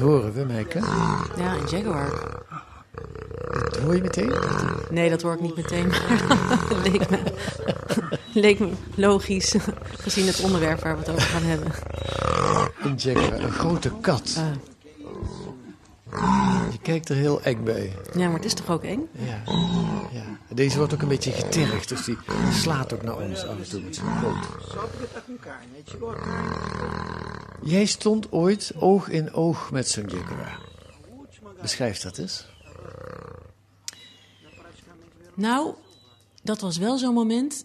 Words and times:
Horen 0.00 0.32
we, 0.32 0.44
Meike? 0.44 0.78
Ja, 1.36 1.54
een 1.54 1.66
jaguar. 1.68 2.10
Dat 3.52 3.76
hoor 3.76 3.94
je 3.94 4.02
meteen? 4.02 4.32
Nee, 4.90 5.10
dat 5.10 5.22
hoor 5.22 5.32
ik 5.32 5.40
niet 5.40 5.56
meteen. 5.56 5.88
Maar 5.88 6.82
leek, 6.90 7.10
me, 7.10 7.18
leek 8.32 8.58
me 8.58 8.70
logisch, 8.94 9.54
gezien 9.98 10.26
het 10.26 10.40
onderwerp 10.40 10.80
waar 10.82 10.94
we 10.94 11.00
het 11.00 11.10
over 11.10 11.22
gaan 11.22 11.42
hebben. 11.42 11.72
Een 12.82 12.94
jaguar, 12.94 13.40
een 13.40 13.52
grote 13.52 13.90
kat. 14.00 14.40
Je 16.70 16.78
kijkt 16.82 17.08
er 17.08 17.16
heel 17.16 17.42
eng 17.42 17.64
bij. 17.64 17.92
ja, 18.14 18.26
maar 18.26 18.36
het 18.36 18.44
is 18.44 18.54
toch 18.54 18.70
ook 18.70 18.84
eng? 18.84 19.08
Ja, 19.12 19.42
ja. 20.12 20.22
Deze 20.54 20.76
wordt 20.78 20.94
ook 20.94 21.02
een 21.02 21.08
beetje 21.08 21.32
getergd, 21.32 21.88
dus 21.88 22.04
die 22.04 22.18
slaat 22.52 22.94
ook 22.94 23.02
naar 23.02 23.16
ons 23.16 23.46
af 23.46 23.56
en 23.56 23.68
toe 23.68 23.80
met 23.80 23.94
zijn 23.94 24.20
poot. 24.20 24.48
Jij 27.62 27.84
stond 27.84 28.32
ooit 28.32 28.72
oog 28.76 29.08
in 29.08 29.32
oog 29.32 29.70
met 29.70 29.88
zo'n 29.88 30.08
jaguar. 30.08 30.60
Beschrijf 31.60 32.00
dat 32.00 32.18
eens. 32.18 32.46
Nou, 35.34 35.74
dat 36.42 36.60
was 36.60 36.76
wel 36.76 36.98
zo'n 36.98 37.14
moment 37.14 37.64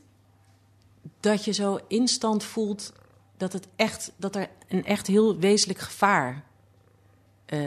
dat 1.20 1.46
je 1.46 1.52
zo 1.52 1.80
instant 1.88 2.44
voelt 2.44 2.94
dat, 3.38 3.54
het 3.54 3.68
echt, 3.76 4.12
dat 4.18 4.36
er 4.36 4.50
een 4.68 4.86
echt 4.86 5.08
heel 5.08 5.38
wezenlijk 5.38 5.80
gevaar... 5.80 6.44
eh, 7.46 7.60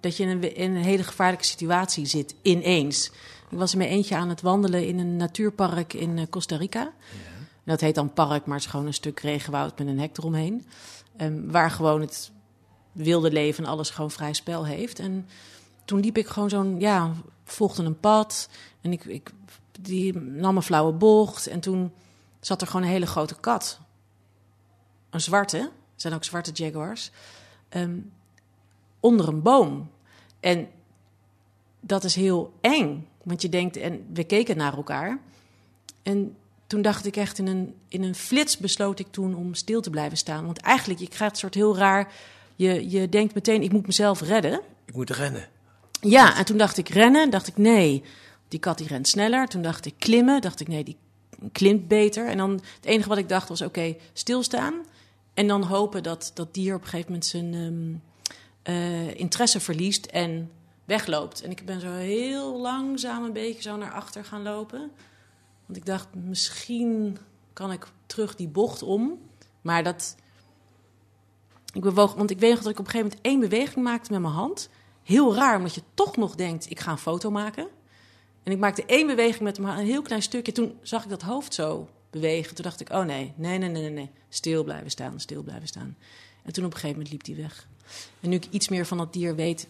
dat 0.00 0.16
je 0.16 0.22
in 0.22 0.28
een, 0.28 0.56
in 0.56 0.74
een 0.74 0.82
hele 0.82 1.04
gevaarlijke 1.04 1.44
situatie 1.44 2.06
zit, 2.06 2.34
ineens. 2.42 3.10
Ik 3.50 3.58
was 3.58 3.72
er 3.72 3.78
met 3.78 3.88
eentje 3.88 4.16
aan 4.16 4.28
het 4.28 4.40
wandelen 4.40 4.86
in 4.86 4.98
een 4.98 5.16
natuurpark 5.16 5.92
in 5.92 6.18
eh, 6.18 6.24
Costa 6.30 6.56
Rica. 6.56 6.92
Dat 7.68 7.80
heet 7.80 7.94
dan 7.94 8.12
park, 8.12 8.46
maar 8.46 8.56
het 8.56 8.64
is 8.64 8.70
gewoon 8.70 8.86
een 8.86 8.94
stuk 8.94 9.20
regenwoud 9.20 9.78
met 9.78 9.86
een 9.86 10.00
hek 10.00 10.18
eromheen. 10.18 10.66
Ehm, 11.16 11.50
waar 11.50 11.70
gewoon 11.70 12.00
het 12.00 12.30
wilde 12.92 13.30
leven 13.30 13.64
en 13.64 13.70
alles 13.70 13.90
gewoon 13.90 14.10
vrij 14.10 14.32
spel 14.32 14.66
heeft. 14.66 14.98
En 14.98 15.28
toen 15.84 16.00
liep 16.00 16.16
ik 16.16 16.26
gewoon 16.26 16.48
zo'n, 16.48 16.80
ja, 16.80 17.12
volgde 17.44 17.82
een 17.82 18.00
pad. 18.00 18.48
En 18.80 18.92
ik, 18.92 19.04
ik 19.04 19.30
die 19.80 20.18
nam 20.18 20.56
een 20.56 20.62
flauwe 20.62 20.92
bocht. 20.92 21.46
En 21.46 21.60
toen 21.60 21.92
zat 22.40 22.60
er 22.60 22.66
gewoon 22.66 22.82
een 22.82 22.92
hele 22.92 23.06
grote 23.06 23.40
kat. 23.40 23.80
Een 25.10 25.20
zwarte, 25.20 25.70
zijn 25.96 26.14
ook 26.14 26.24
zwarte 26.24 26.50
jaguars. 26.52 27.10
ehm, 27.68 27.98
onder 29.00 29.28
een 29.28 29.42
boom. 29.42 29.90
En 30.40 30.68
dat 31.80 32.04
is 32.04 32.14
heel 32.14 32.52
eng. 32.60 33.08
Want 33.22 33.42
je 33.42 33.48
denkt, 33.48 33.76
en 33.76 34.06
we 34.12 34.24
keken 34.24 34.56
naar 34.56 34.76
elkaar. 34.76 35.20
En 36.02 36.36
toen 36.68 36.82
dacht 36.82 37.06
ik 37.06 37.16
echt, 37.16 37.38
in 37.38 37.46
een, 37.46 37.74
in 37.88 38.02
een 38.02 38.14
flits 38.14 38.58
besloot 38.58 38.98
ik 38.98 39.06
toen 39.10 39.34
om 39.34 39.54
stil 39.54 39.80
te 39.80 39.90
blijven 39.90 40.18
staan. 40.18 40.46
Want 40.46 40.60
eigenlijk, 40.60 41.00
je 41.00 41.08
krijgt 41.08 41.34
een 41.34 41.40
soort 41.40 41.54
heel 41.54 41.76
raar... 41.76 42.12
Je, 42.56 42.90
je 42.90 43.08
denkt 43.08 43.34
meteen, 43.34 43.62
ik 43.62 43.72
moet 43.72 43.86
mezelf 43.86 44.20
redden. 44.20 44.60
Ik 44.84 44.94
moet 44.94 45.10
rennen. 45.10 45.48
Ja, 46.00 46.36
en 46.36 46.44
toen 46.44 46.58
dacht 46.58 46.76
ik 46.76 46.88
rennen. 46.88 47.30
Dacht 47.30 47.46
ik 47.46 47.56
nee, 47.56 48.02
die 48.48 48.60
kat 48.60 48.78
die 48.78 48.86
rent 48.86 49.08
sneller. 49.08 49.48
Toen 49.48 49.62
dacht 49.62 49.86
ik 49.86 49.94
klimmen. 49.98 50.40
Dacht 50.40 50.60
ik 50.60 50.68
nee, 50.68 50.84
die 50.84 50.96
klimt 51.52 51.88
beter. 51.88 52.26
En 52.26 52.36
dan 52.36 52.50
het 52.50 52.84
enige 52.84 53.08
wat 53.08 53.18
ik 53.18 53.28
dacht 53.28 53.48
was 53.48 53.62
oké, 53.62 53.96
stilstaan. 54.12 54.74
En 55.34 55.46
dan 55.46 55.62
hopen 55.62 56.02
dat 56.02 56.30
dat 56.34 56.54
dier 56.54 56.74
op 56.74 56.80
een 56.80 56.88
gegeven 56.88 57.06
moment 57.06 57.26
zijn 57.26 57.54
ehm, 57.54 58.74
eh, 58.76 59.14
interesse 59.14 59.60
verliest 59.60 60.06
en 60.06 60.50
wegloopt. 60.84 61.42
En 61.42 61.50
ik 61.50 61.64
ben 61.64 61.80
zo 61.80 61.92
heel 61.92 62.60
langzaam 62.60 63.24
een 63.24 63.32
beetje 63.32 63.62
zo 63.62 63.76
naar 63.76 63.92
achter 63.92 64.24
gaan 64.24 64.42
lopen. 64.42 64.90
Want 65.68 65.80
ik 65.80 65.86
dacht, 65.86 66.14
misschien 66.14 67.18
kan 67.52 67.72
ik 67.72 67.86
terug 68.06 68.34
die 68.34 68.48
bocht 68.48 68.82
om. 68.82 69.18
Maar 69.60 69.84
dat... 69.84 70.16
Ik 71.72 71.80
bewoog, 71.82 72.14
want 72.14 72.30
ik 72.30 72.38
weet 72.38 72.50
nog 72.54 72.62
dat 72.62 72.72
ik 72.72 72.78
op 72.78 72.84
een 72.84 72.90
gegeven 72.90 73.10
moment 73.10 73.26
één 73.26 73.40
beweging 73.50 73.84
maakte 73.84 74.12
met 74.12 74.20
mijn 74.20 74.32
hand. 74.34 74.68
Heel 75.02 75.34
raar, 75.34 75.56
omdat 75.56 75.74
je 75.74 75.82
toch 75.94 76.16
nog 76.16 76.34
denkt, 76.34 76.70
ik 76.70 76.80
ga 76.80 76.90
een 76.90 76.98
foto 76.98 77.30
maken. 77.30 77.68
En 78.42 78.52
ik 78.52 78.58
maakte 78.58 78.84
één 78.86 79.06
beweging 79.06 79.42
met 79.42 79.58
mijn 79.58 79.68
hand, 79.68 79.80
een 79.80 79.90
heel 79.92 80.02
klein 80.02 80.22
stukje. 80.22 80.52
Toen 80.52 80.78
zag 80.82 81.04
ik 81.04 81.10
dat 81.10 81.22
hoofd 81.22 81.54
zo 81.54 81.88
bewegen. 82.10 82.54
Toen 82.54 82.64
dacht 82.64 82.80
ik, 82.80 82.90
oh 82.90 83.04
nee, 83.04 83.32
nee, 83.36 83.58
nee, 83.58 83.68
nee, 83.70 83.90
nee. 83.90 84.10
Stil 84.28 84.64
blijven 84.64 84.90
staan, 84.90 85.20
stil 85.20 85.42
blijven 85.42 85.68
staan. 85.68 85.96
En 86.42 86.52
toen 86.52 86.64
op 86.64 86.70
een 86.72 86.78
gegeven 86.78 87.02
moment 87.02 87.10
liep 87.12 87.36
hij 87.36 87.44
weg. 87.44 87.68
En 88.20 88.28
nu 88.28 88.36
ik 88.36 88.46
iets 88.50 88.68
meer 88.68 88.86
van 88.86 88.98
dat 88.98 89.12
dier 89.12 89.34
weet, 89.34 89.68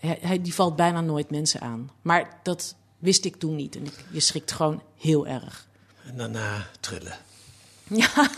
hij- 0.00 0.42
die 0.42 0.54
valt 0.54 0.76
bijna 0.76 1.00
nooit 1.00 1.30
mensen 1.30 1.60
aan. 1.60 1.90
Maar 2.02 2.40
dat 2.42 2.74
wist 3.02 3.24
ik 3.24 3.36
toen 3.36 3.56
niet. 3.56 3.76
En 3.76 3.84
ik, 3.84 4.04
je 4.10 4.20
schrikt 4.20 4.52
gewoon 4.52 4.82
heel 4.98 5.26
erg. 5.26 5.66
En 6.06 6.16
daarna 6.16 6.66
trillen. 6.80 7.16
Ja. 7.88 8.08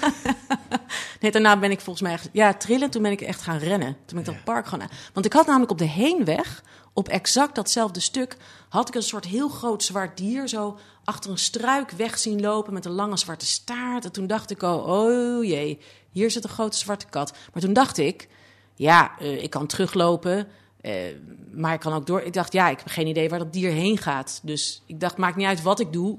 nee, 1.20 1.30
daarna 1.30 1.58
ben 1.58 1.70
ik 1.70 1.80
volgens 1.80 2.04
mij 2.04 2.12
echt... 2.12 2.28
Ja, 2.32 2.54
trillen, 2.54 2.90
toen 2.90 3.02
ben 3.02 3.10
ik 3.12 3.20
echt 3.20 3.40
gaan 3.40 3.58
rennen. 3.58 3.96
Toen 4.04 4.18
ben 4.18 4.18
ik 4.18 4.24
dat 4.24 4.44
park 4.44 4.66
gaan... 4.66 4.82
aan- 4.82 4.90
Want 5.12 5.26
ik 5.26 5.32
had 5.32 5.46
namelijk 5.46 5.70
op 5.70 5.78
de 5.78 5.84
heenweg, 5.84 6.62
op 6.92 7.08
exact 7.08 7.54
datzelfde 7.54 8.00
stuk... 8.00 8.36
had 8.68 8.88
ik 8.88 8.94
een 8.94 9.02
soort 9.02 9.24
heel 9.24 9.48
groot 9.48 9.82
zwart 9.82 10.16
dier 10.16 10.48
zo 10.48 10.78
achter 11.04 11.30
een 11.30 11.38
struik 11.38 11.90
weg 11.90 12.18
zien 12.18 12.40
lopen... 12.40 12.72
met 12.72 12.84
een 12.84 12.92
lange 12.92 13.16
zwarte 13.16 13.46
staart. 13.46 14.04
En 14.04 14.12
toen 14.12 14.26
dacht 14.26 14.50
ik 14.50 14.62
al, 14.62 14.78
oh 14.78 15.44
jee, 15.44 15.78
hier 16.10 16.30
zit 16.30 16.44
een 16.44 16.50
grote 16.50 16.76
zwarte 16.76 17.06
kat. 17.06 17.36
Maar 17.52 17.62
toen 17.62 17.72
dacht 17.72 17.98
ik, 17.98 18.28
ja, 18.74 19.18
eh, 19.18 19.42
ik 19.42 19.50
kan 19.50 19.66
teruglopen... 19.66 20.48
eh, 20.84 21.14
maar 21.50 21.74
ik 21.74 21.80
kan 21.80 21.92
ook 21.92 22.06
door. 22.06 22.20
Ik 22.20 22.32
dacht, 22.32 22.52
ja, 22.52 22.68
ik 22.68 22.78
heb 22.78 22.88
geen 22.88 23.06
idee 23.06 23.28
waar 23.28 23.38
dat 23.38 23.52
dier 23.52 23.70
heen 23.70 23.98
gaat. 23.98 24.40
Dus 24.42 24.82
ik 24.86 25.00
dacht, 25.00 25.16
maakt 25.16 25.36
niet 25.36 25.46
uit 25.46 25.62
wat 25.62 25.80
ik 25.80 25.92
doe. 25.92 26.18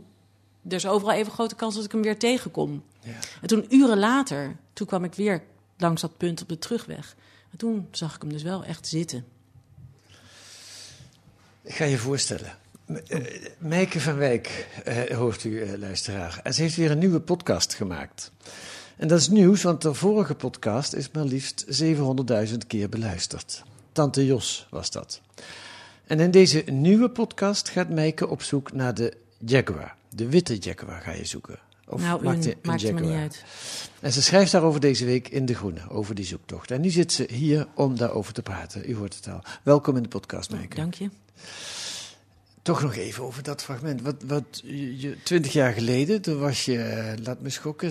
Er 0.67 0.73
is 0.73 0.87
overal 0.87 1.13
even 1.13 1.31
grote 1.31 1.55
kans 1.55 1.75
dat 1.75 1.85
ik 1.85 1.91
hem 1.91 2.01
weer 2.01 2.19
tegenkom. 2.19 2.83
En 3.41 3.47
toen 3.47 3.65
uren 3.69 3.97
later, 3.97 4.55
toen 4.73 4.87
kwam 4.87 5.03
ik 5.03 5.13
weer 5.13 5.43
langs 5.77 6.01
dat 6.01 6.17
punt 6.17 6.41
op 6.41 6.49
de 6.49 6.57
terugweg. 6.57 7.15
En 7.51 7.57
toen 7.57 7.87
zag 7.91 8.15
ik 8.15 8.21
hem 8.21 8.31
dus 8.31 8.43
wel 8.43 8.63
echt 8.63 8.87
zitten. 8.87 9.25
Ik 11.61 11.75
ga 11.75 11.85
je 11.85 11.97
voorstellen. 11.97 12.57
Eh, 13.07 13.19
Meike 13.57 13.99
van 13.99 14.15
Wijk 14.15 14.67
eh, 14.83 15.17
hoort 15.17 15.43
u, 15.43 15.77
luisteraar. 15.77 16.39
En 16.43 16.53
ze 16.53 16.61
heeft 16.61 16.75
weer 16.75 16.91
een 16.91 16.97
nieuwe 16.97 17.19
podcast 17.19 17.73
gemaakt. 17.73 18.31
En 18.97 19.07
dat 19.07 19.19
is 19.19 19.29
nieuws, 19.29 19.63
want 19.63 19.81
de 19.81 19.93
vorige 19.93 20.35
podcast 20.35 20.93
is 20.93 21.11
maar 21.11 21.25
liefst 21.25 21.65
700.000 21.83 22.57
keer 22.67 22.89
beluisterd. 22.89 23.63
Tante 23.95 24.25
Jos 24.25 24.67
was 24.69 24.91
dat. 24.91 25.21
En 26.05 26.19
in 26.19 26.31
deze 26.31 26.63
nieuwe 26.71 27.09
podcast 27.09 27.69
gaat 27.69 27.89
Meike 27.89 28.27
op 28.27 28.41
zoek 28.41 28.73
naar 28.73 28.93
de 28.93 29.13
Jaguar. 29.37 29.95
De 30.09 30.29
witte 30.29 30.57
Jaguar 30.57 31.01
ga 31.01 31.11
je 31.11 31.25
zoeken. 31.25 31.59
Of 31.87 32.01
nou, 32.01 32.23
maakt 32.23 32.45
een, 32.45 32.55
maakt 32.63 32.93
me 32.93 32.99
niet 32.99 33.11
uit. 33.11 33.43
En 33.99 34.11
ze 34.11 34.21
schrijft 34.21 34.51
daarover 34.51 34.79
deze 34.79 35.05
week 35.05 35.27
in 35.27 35.45
De 35.45 35.55
Groene, 35.55 35.89
over 35.89 36.15
die 36.15 36.25
zoektocht. 36.25 36.71
En 36.71 36.81
nu 36.81 36.89
zit 36.89 37.11
ze 37.11 37.27
hier 37.31 37.67
om 37.75 37.97
daarover 37.97 38.33
te 38.33 38.41
praten. 38.41 38.89
U 38.89 38.95
hoort 38.95 39.15
het 39.15 39.27
al. 39.27 39.41
Welkom 39.63 39.95
in 39.95 40.03
de 40.03 40.09
podcast, 40.09 40.51
Meike. 40.51 40.75
Dank 40.75 40.93
je. 40.93 41.09
Toch 42.61 42.81
nog 42.81 42.95
even 42.95 43.23
over 43.23 43.43
dat 43.43 43.63
fragment. 43.63 44.01
Wat, 44.01 44.23
wat 44.25 44.63
je, 44.63 45.17
twintig 45.23 45.53
jaar 45.53 45.73
geleden, 45.73 46.21
toen 46.21 46.39
was 46.39 46.65
je, 46.65 46.77
eh, 46.77 47.23
laat 47.23 47.41
me 47.41 47.49
schokken, 47.49 47.89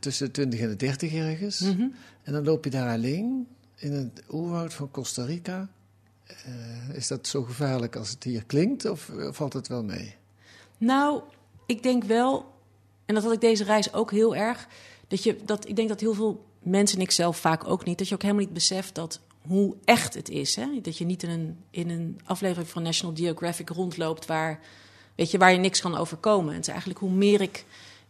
tussen 0.00 0.26
de 0.26 0.30
twintig 0.30 0.60
en 0.60 0.68
de 0.68 0.76
dertig 0.76 1.14
ergens. 1.14 1.60
Mhm. 1.60 1.86
En 2.22 2.32
dan 2.32 2.44
loop 2.44 2.64
je 2.64 2.70
daar 2.70 2.92
alleen 2.92 3.46
in 3.82 3.92
het 3.92 4.22
oerwoud 4.30 4.74
van 4.74 4.90
Costa 4.90 5.24
Rica. 5.24 5.68
Eh, 6.26 6.94
is 6.94 7.08
dat 7.08 7.26
zo 7.26 7.42
gevaarlijk 7.42 7.96
als 7.96 8.10
het 8.10 8.24
hier 8.24 8.44
klinkt, 8.44 8.84
of 8.84 9.08
eh, 9.08 9.28
valt 9.32 9.52
het 9.52 9.68
wel 9.68 9.84
mee? 9.84 10.14
Nou, 10.78 11.22
ik 11.66 11.82
denk 11.82 12.04
wel 12.04 12.50
En 13.06 13.14
dat 13.14 13.24
had 13.24 13.32
ik 13.32 13.40
deze 13.40 13.64
reis 13.64 13.92
ook 13.92 14.10
heel 14.10 14.36
erg. 14.36 14.68
Dat 15.08 15.22
je, 15.22 15.36
dat, 15.44 15.68
ik 15.68 15.76
denk 15.76 15.88
dat 15.88 16.00
heel 16.00 16.14
veel 16.14 16.44
mensen, 16.58 16.98
en 16.98 17.04
ik 17.04 17.10
zelf 17.10 17.36
vaak 17.36 17.68
ook 17.68 17.84
niet, 17.84 17.98
dat 17.98 18.08
je 18.08 18.14
ook 18.14 18.22
helemaal 18.22 18.42
niet 18.42 18.52
beseft 18.52 18.94
dat 18.94 19.20
hoe 19.46 19.74
echt 19.84 20.14
het 20.14 20.28
is. 20.28 20.56
Hè? 20.56 20.80
Dat 20.82 20.98
je 20.98 21.04
niet 21.04 21.22
in 21.22 21.30
een, 21.30 21.56
in 21.70 21.90
een 21.90 22.20
aflevering 22.24 22.68
van 22.68 22.82
National 22.82 23.16
Geographic 23.16 23.68
rondloopt 23.68 24.26
waar, 24.26 24.60
weet 25.14 25.30
je, 25.30 25.38
waar 25.38 25.52
je 25.52 25.58
niks 25.58 25.80
kan 25.80 25.96
overkomen. 25.96 26.54
Het 26.54 26.62
is 26.62 26.68
eigenlijk 26.68 27.00
hoe 27.00 27.10
meer 27.10 27.40
ik 27.40 27.64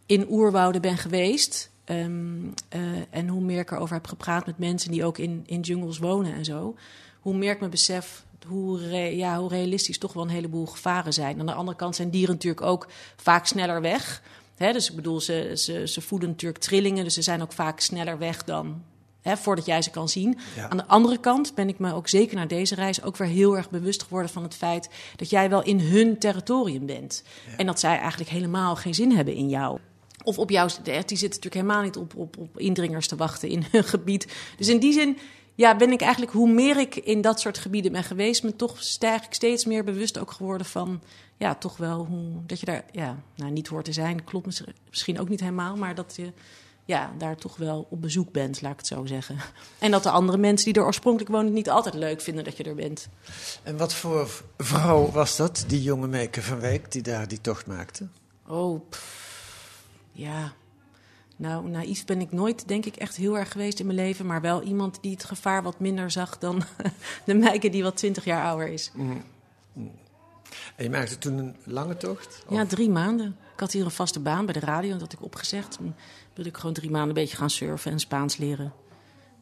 in 0.05 0.29
oerwouden 0.29 0.81
ben 0.81 0.97
geweest. 0.97 1.69
Ehm, 1.83 2.45
eh, 2.69 2.81
en 3.09 3.27
hoe 3.27 3.41
meer 3.41 3.59
ik 3.59 3.71
erover 3.71 3.95
heb 3.95 4.07
gepraat 4.07 4.45
met 4.45 4.57
mensen 4.57 4.91
die 4.91 5.05
ook 5.05 5.17
in, 5.17 5.43
in 5.45 5.59
jungles 5.59 5.97
wonen 5.97 6.33
en 6.33 6.45
zo. 6.45 6.75
Hoe 7.19 7.35
meer 7.35 7.51
ik 7.51 7.59
me 7.59 7.69
besef 7.69 8.25
hoe, 8.47 8.87
re- 8.87 8.97
ja, 8.97 9.39
hoe 9.39 9.49
realistisch 9.49 9.97
toch 9.97 10.13
wel 10.13 10.23
een 10.23 10.29
heleboel 10.29 10.65
gevaren 10.65 11.13
zijn. 11.13 11.39
Aan 11.39 11.45
de 11.45 11.53
andere 11.53 11.77
kant 11.77 11.95
zijn 11.95 12.09
dieren 12.09 12.33
natuurlijk 12.33 12.65
ook 12.65 12.87
vaak 13.15 13.45
sneller 13.45 13.81
weg. 13.81 14.21
Hè, 14.55 14.73
dus 14.73 14.89
ik 14.89 14.95
bedoel, 14.95 15.21
ze, 15.21 15.51
ze, 15.55 15.87
ze 15.87 16.01
voeden 16.01 16.29
natuurlijk 16.29 16.63
trillingen, 16.63 17.03
dus 17.03 17.13
ze 17.13 17.21
zijn 17.21 17.41
ook 17.41 17.51
vaak 17.51 17.79
sneller 17.79 18.17
weg 18.17 18.43
dan 18.43 18.83
hè, 19.21 19.37
voordat 19.37 19.65
jij 19.65 19.81
ze 19.81 19.89
kan 19.89 20.09
zien. 20.09 20.37
Ja. 20.55 20.69
Aan 20.69 20.77
de 20.77 20.87
andere 20.87 21.17
kant 21.17 21.55
ben 21.55 21.67
ik 21.67 21.79
me 21.79 21.93
ook 21.93 22.07
zeker 22.07 22.35
na 22.35 22.45
deze 22.45 22.75
reis 22.75 23.03
ook 23.03 23.17
weer 23.17 23.27
heel 23.27 23.57
erg 23.57 23.69
bewust 23.69 24.03
geworden 24.03 24.31
van 24.31 24.43
het 24.43 24.55
feit 24.55 24.89
dat 25.15 25.29
jij 25.29 25.49
wel 25.49 25.63
in 25.63 25.79
hun 25.79 26.19
territorium 26.19 26.85
bent. 26.85 27.23
En 27.57 27.65
dat 27.65 27.79
zij 27.79 27.97
eigenlijk 27.97 28.29
helemaal 28.29 28.75
geen 28.75 28.95
zin 28.95 29.11
hebben 29.11 29.33
in 29.33 29.49
jou. 29.49 29.79
Of 30.23 30.37
op 30.37 30.49
jou, 30.49 30.69
die 30.83 30.93
zitten 30.93 31.19
natuurlijk 31.19 31.53
helemaal 31.53 31.81
niet 31.81 31.97
op, 31.97 32.15
op, 32.15 32.37
op 32.37 32.59
indringers 32.59 33.07
te 33.07 33.15
wachten 33.15 33.49
in 33.49 33.65
hun 33.71 33.83
gebied. 33.95 34.27
Dus 34.57 34.67
in 34.67 34.79
die 34.79 34.93
zin 34.93 35.17
ja, 35.55 35.75
ben 35.75 35.91
ik 35.91 36.01
eigenlijk, 36.01 36.31
hoe 36.31 36.51
meer 36.51 36.77
ik 36.77 36.95
in 36.95 37.21
dat 37.21 37.39
soort 37.39 37.57
gebieden 37.57 37.91
ben 37.91 38.03
geweest, 38.03 38.43
me 38.43 38.55
toch 38.55 38.77
steeds 39.29 39.65
meer 39.65 39.83
bewust 39.83 40.19
ook 40.19 40.31
geworden 40.31 40.67
van, 40.67 41.01
ja, 41.37 41.55
toch 41.55 41.77
wel 41.77 42.05
hoe, 42.05 42.45
dat 42.45 42.59
je 42.59 42.65
daar, 42.65 42.85
ja, 42.91 43.17
nou, 43.35 43.51
niet 43.51 43.67
hoort 43.67 43.85
te 43.85 43.93
zijn, 43.93 44.23
klopt 44.23 44.45
mis- 44.45 44.63
misschien 44.89 45.19
ook 45.19 45.29
niet 45.29 45.39
helemaal, 45.39 45.75
maar 45.75 45.95
dat 45.95 46.13
je, 46.15 46.31
ja, 46.85 47.13
daar 47.17 47.35
toch 47.35 47.57
wel 47.57 47.87
op 47.89 48.01
bezoek 48.01 48.31
bent, 48.31 48.61
laat 48.61 48.71
ik 48.71 48.77
het 48.77 48.87
zo 48.87 49.05
zeggen. 49.05 49.37
En 49.79 49.91
dat 49.91 50.03
de 50.03 50.09
andere 50.09 50.37
mensen 50.37 50.73
die 50.73 50.81
er 50.81 50.87
oorspronkelijk 50.87 51.31
wonen 51.31 51.45
het 51.45 51.55
niet 51.55 51.69
altijd 51.69 51.93
leuk 51.93 52.21
vinden 52.21 52.43
dat 52.43 52.57
je 52.57 52.63
er 52.63 52.75
bent. 52.75 53.07
En 53.63 53.77
wat 53.77 53.93
voor 53.93 54.43
vrouw 54.57 55.11
was 55.11 55.35
dat, 55.35 55.63
die 55.67 55.81
jonge 55.81 56.07
Meike 56.07 56.41
van 56.41 56.59
Wijk, 56.59 56.91
die 56.91 57.01
daar 57.01 57.27
die 57.27 57.41
tocht 57.41 57.65
maakte? 57.65 58.07
Oh, 58.47 58.89
pff, 58.89 59.32
ja. 60.13 60.53
Nou, 61.35 61.69
naïef 61.69 62.05
ben 62.05 62.21
ik 62.21 62.31
nooit, 62.31 62.67
denk 62.67 62.85
ik, 62.85 62.95
echt 62.95 63.15
heel 63.15 63.37
erg 63.37 63.51
geweest 63.51 63.79
in 63.79 63.85
mijn 63.85 63.97
leven. 63.97 64.25
Maar 64.25 64.41
wel 64.41 64.61
iemand 64.61 64.97
die 65.01 65.11
het 65.11 65.23
gevaar 65.23 65.63
wat 65.63 65.79
minder 65.79 66.11
zag 66.11 66.37
dan 66.37 66.63
de 67.25 67.33
meike 67.33 67.69
die 67.69 67.83
wat 67.83 67.97
twintig 67.97 68.25
jaar 68.25 68.43
ouder 68.43 68.67
is. 68.67 68.91
En 70.75 70.83
je 70.83 70.89
maakte 70.89 71.17
toen 71.17 71.37
een 71.37 71.55
lange 71.63 71.97
tocht? 71.97 72.43
Ja, 72.49 72.65
drie 72.65 72.89
maanden. 72.89 73.37
Ik 73.53 73.59
had 73.59 73.71
hier 73.71 73.85
een 73.85 73.91
vaste 73.91 74.19
baan 74.19 74.45
bij 74.45 74.53
de 74.53 74.59
radio, 74.59 74.91
dat 74.91 75.01
had 75.01 75.13
ik 75.13 75.21
opgezegd. 75.21 75.71
Toen 75.77 75.95
wilde 76.33 76.49
ik 76.49 76.57
gewoon 76.57 76.73
drie 76.73 76.91
maanden 76.91 77.09
een 77.09 77.21
beetje 77.23 77.37
gaan 77.37 77.49
surfen 77.49 77.91
en 77.91 77.99
Spaans 77.99 78.37
leren. 78.37 78.73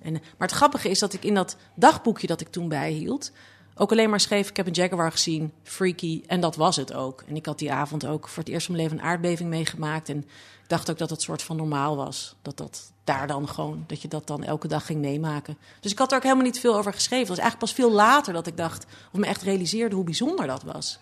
En, 0.01 0.15
eh, 0.15 0.21
maar 0.21 0.47
het 0.47 0.57
grappige 0.57 0.89
is 0.89 0.99
dat 0.99 1.13
ik 1.13 1.23
in 1.23 1.33
dat 1.33 1.57
dagboekje 1.75 2.27
dat 2.27 2.41
ik 2.41 2.47
toen 2.47 2.69
bijhield... 2.69 3.31
ook 3.75 3.91
alleen 3.91 4.09
maar 4.09 4.19
schreef, 4.19 4.49
ik 4.49 4.57
heb 4.57 4.67
een 4.67 4.73
jaguar 4.73 5.11
gezien, 5.11 5.51
freaky, 5.63 6.21
en 6.27 6.41
dat 6.41 6.55
was 6.55 6.75
het 6.75 6.93
ook. 6.93 7.23
En 7.27 7.35
ik 7.35 7.45
had 7.45 7.59
die 7.59 7.71
avond 7.71 8.05
ook 8.05 8.27
voor 8.27 8.43
het 8.43 8.51
eerst 8.51 8.65
van 8.65 8.75
mijn 8.75 8.87
leven 8.87 9.03
een 9.03 9.11
aardbeving 9.11 9.49
meegemaakt... 9.49 10.09
en 10.09 10.17
ik 10.63 10.77
dacht 10.77 10.89
ook 10.91 10.97
dat 10.97 11.09
het 11.09 11.21
soort 11.21 11.41
van 11.41 11.55
normaal 11.55 11.95
was. 11.95 12.35
Dat 12.41 12.57
dat 12.57 12.91
daar 13.03 13.27
dan 13.27 13.47
gewoon, 13.47 13.83
dat 13.87 14.01
je 14.01 14.07
dat 14.07 14.27
dan 14.27 14.43
elke 14.43 14.67
dag 14.67 14.85
ging 14.85 14.99
meemaken. 14.99 15.57
Dus 15.79 15.91
ik 15.91 15.97
had 15.97 16.11
er 16.11 16.17
ook 16.17 16.23
helemaal 16.23 16.43
niet 16.43 16.59
veel 16.59 16.77
over 16.77 16.93
geschreven. 16.93 17.19
Het 17.19 17.35
was 17.35 17.37
eigenlijk 17.37 17.71
pas 17.73 17.85
veel 17.85 17.95
later 17.95 18.33
dat 18.33 18.47
ik 18.47 18.57
dacht, 18.57 18.85
of 19.11 19.19
me 19.19 19.25
echt 19.25 19.41
realiseerde 19.41 19.95
hoe 19.95 20.03
bijzonder 20.03 20.47
dat 20.47 20.63
was. 20.63 20.99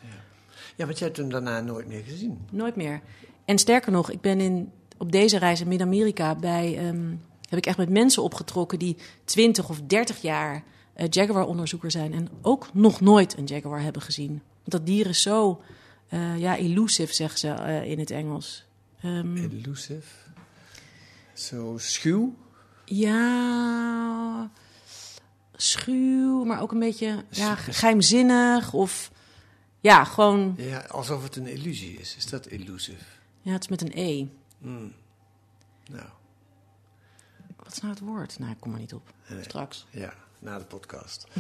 Ja, 0.76 0.86
want 0.86 0.98
jij 0.98 1.08
hebt 1.08 1.20
hem 1.20 1.30
daarna 1.30 1.60
nooit 1.60 1.88
meer 1.88 2.04
gezien. 2.04 2.48
Nooit 2.52 2.76
meer. 2.76 3.02
En 3.46 3.58
sterker 3.58 3.92
nog, 3.92 4.12
ik 4.12 4.22
ben 4.22 4.40
in, 4.40 4.72
op 4.98 5.12
deze 5.12 5.38
reis 5.38 5.62
in 5.62 5.68
Midden-Amerika 5.68 6.36
bij. 6.36 6.78
ehm, 6.78 7.16
heb 7.50 7.58
ik 7.58 7.66
echt 7.66 7.78
met 7.78 7.90
mensen 7.90 8.24
opgetrokken 8.24 8.80
die 8.80 8.98
20 9.24 9.70
of 9.70 9.82
30 9.82 10.22
jaar 10.22 10.64
Jaguar-onderzoeker 11.10 11.92
zijn. 11.92 12.14
En 12.14 12.30
ook 12.42 12.74
nog 12.74 13.02
nooit 13.02 13.38
een 13.38 13.46
Jaguar 13.46 13.82
hebben 13.82 14.02
gezien. 14.02 14.30
Want 14.30 14.72
dat 14.72 14.86
dier 14.86 15.08
is 15.08 15.22
zo. 15.22 15.62
eh, 16.08 16.40
ja, 16.40 16.58
elusive, 16.58 17.14
zeggen 17.14 17.40
ze 17.40 17.50
eh, 17.50 17.84
in 17.92 18.00
het 18.00 18.12
Engels. 18.12 18.66
Ehm, 19.02 19.38
Elusive. 19.38 20.02
Zo 21.34 21.76
schuw. 21.78 22.36
ja. 22.86 24.52
Schuw, 25.56 26.44
maar 26.44 26.62
ook 26.62 26.72
een 26.72 26.80
beetje 26.80 27.24
ja, 27.30 27.56
geheimzinnig. 27.56 28.74
Of 28.74 29.12
ja, 29.80 30.04
gewoon. 30.04 30.54
Ja, 30.58 30.80
alsof 30.80 31.24
het 31.24 31.36
een 31.36 31.48
illusie 31.48 31.98
is. 32.00 32.16
Is 32.16 32.26
dat 32.30 32.46
elusive? 32.46 33.04
Ja, 33.42 33.52
het 33.52 33.64
is 33.64 33.70
met 33.70 33.82
een 33.82 33.92
E. 33.94 34.26
Nou, 34.60 36.10
Wat 37.58 37.72
is 37.72 37.80
nou 37.82 37.94
het 37.94 38.04
woord? 38.04 38.40
Nou, 38.40 38.52
ik 38.52 38.58
kom 38.60 38.74
er 38.74 38.80
niet 38.80 38.94
op. 38.94 39.14
Straks. 39.42 39.86
ja, 39.90 40.14
na 40.40 40.58
de 40.58 40.66
podcast. 40.66 41.26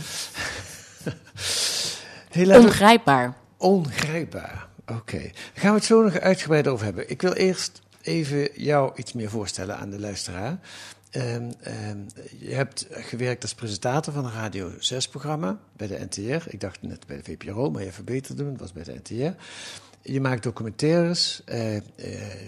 Ongrijpbaar. 2.65 3.33
ongrijpbaar. 3.57 4.67
Oké, 4.87 5.17
daar 5.21 5.33
gaan 5.53 5.69
we 5.71 5.75
het 5.77 5.85
zo 5.85 6.03
nog 6.03 6.19
uitgebreid 6.19 6.67
over 6.67 6.85
hebben. 6.85 7.09
Ik 7.09 7.21
wil 7.21 7.33
eerst 7.33 7.81
even 8.01 8.49
jou 8.53 8.91
iets 8.95 9.13
meer 9.13 9.29
voorstellen 9.29 9.77
aan 9.77 9.89
de 9.89 9.99
luisteraar. 9.99 10.59
Ehm, 11.09 11.51
ehm, 11.61 11.97
je 12.39 12.53
hebt 12.53 12.87
gewerkt 12.89 13.41
als 13.41 13.53
presentator 13.53 14.13
van 14.13 14.25
een 14.25 14.31
Radio 14.31 14.71
6-programma 14.79 15.59
bij 15.77 15.87
de 15.87 16.05
NTR. 16.09 16.49
Ik 16.49 16.59
dacht 16.59 16.81
net 16.81 17.07
bij 17.07 17.17
de 17.17 17.23
VPRO, 17.23 17.69
maar 17.71 17.83
je 17.83 17.91
verbeterde 17.91 18.43
me, 18.43 18.51
het 18.51 18.59
was 18.59 18.71
bij 18.73 18.83
de 18.83 18.99
NTR. 19.03 19.41
Je 20.01 20.21
maakt 20.21 20.43
documentaires. 20.43 21.41
eh, 21.45 21.75
eh, 21.77 21.83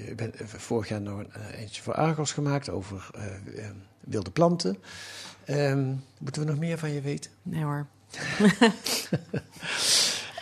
je 0.07 0.15
bent 0.15 0.36
vorig 0.45 0.88
jaar 0.88 1.01
nog 1.01 1.19
een 1.19 1.33
eh, 1.33 1.59
eentje 1.59 1.81
voor 1.81 1.94
Argos 1.94 2.31
gemaakt 2.31 2.69
over 2.69 3.09
eh, 3.15 3.25
eh, 3.65 3.71
wilde 4.01 4.31
planten. 4.31 4.77
Ehm, 5.45 5.94
moeten 6.19 6.42
we 6.42 6.48
nog 6.50 6.59
meer 6.59 6.77
van 6.77 6.92
je 6.92 7.01
weten? 7.01 7.31
Nee 7.42 7.63
hoor. 7.63 7.86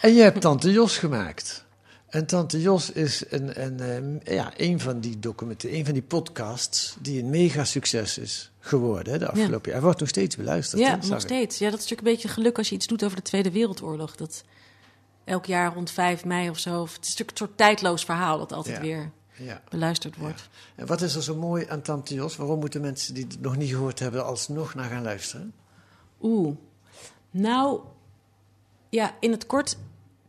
En 0.02 0.14
je 0.14 0.22
hebt 0.22 0.42
Tante 0.42 0.72
Jos 0.72 0.98
gemaakt. 0.98 1.66
En 2.10 2.26
Tante 2.26 2.62
Jos 2.62 2.92
is 2.92 3.24
een, 3.30 3.62
een, 3.64 3.80
ehm, 3.80 4.34
ja, 4.36 4.52
een 4.58 4.80
van 4.80 5.00
die 5.00 5.20
documenten, 5.20 5.74
een 5.76 5.86
van 5.86 5.94
die 5.94 6.04
podcasts 6.04 6.96
die 7.00 7.20
een 7.22 7.30
mega 7.30 7.64
succes 7.64 8.18
is 8.18 8.52
geworden 8.60 9.14
hè, 9.14 9.20
de 9.20 9.28
afgelopen 9.28 9.62
jaar. 9.64 9.74
Hij 9.74 9.82
wordt 9.82 10.00
nog 10.00 10.10
steeds 10.10 10.36
beluisterd. 10.36 10.82
Ja, 10.82 11.00
nog 11.08 11.22
steeds. 11.22 11.58
Ja, 11.58 11.70
dat 11.70 11.80
is 11.80 11.86
natuurlijk 11.90 12.08
een 12.08 12.14
beetje 12.14 12.28
geluk 12.28 12.58
als 12.58 12.70
je 12.70 12.76
iets 12.76 12.88
doet 12.88 13.04
over 13.04 13.16
de 13.18 13.24
Tweede 13.24 13.52
Wereldoorlog. 13.52 14.16
Dat 14.16 14.44
elk 15.24 15.46
jaar 15.46 15.74
rond 15.74 15.92
5 15.92 16.26
mei 16.26 16.50
of 16.50 16.60
zo. 16.60 16.82
of 16.82 16.94
Het 16.94 17.04
is 17.06 17.10
natuurlijk 17.10 17.40
een 17.40 17.46
soort 17.46 17.58
tijdloos 17.58 18.06
verhaal 18.06 18.38
dat 18.38 18.54
altijd 18.54 18.76
Ja. 18.76 18.82
weer 18.82 19.12
Ja. 19.40 19.62
beluisterd 19.70 20.18
wordt. 20.18 20.50
En 20.76 20.86
wat 20.86 21.02
is 21.02 21.16
er 21.16 21.24
zo 21.24 21.36
mooi 21.36 21.66
aan 21.70 21.82
Tante 21.82 22.14
Jos? 22.14 22.36
Waarom 22.36 22.60
moeten 22.60 22.82
mensen 22.82 23.14
die 23.14 23.24
het 23.24 23.42
nog 23.42 23.58
niet 23.58 23.70
gehoord 23.70 24.00
hebben 24.00 24.26
alsnog 24.26 24.74
naar 24.74 24.90
gaan 24.90 25.04
luisteren? 25.04 25.54
Oeh. 26.22 26.56
Nou, 27.32 27.80
ja, 28.90 29.16
in 29.20 29.32
het 29.32 29.46
kort. 29.46 29.78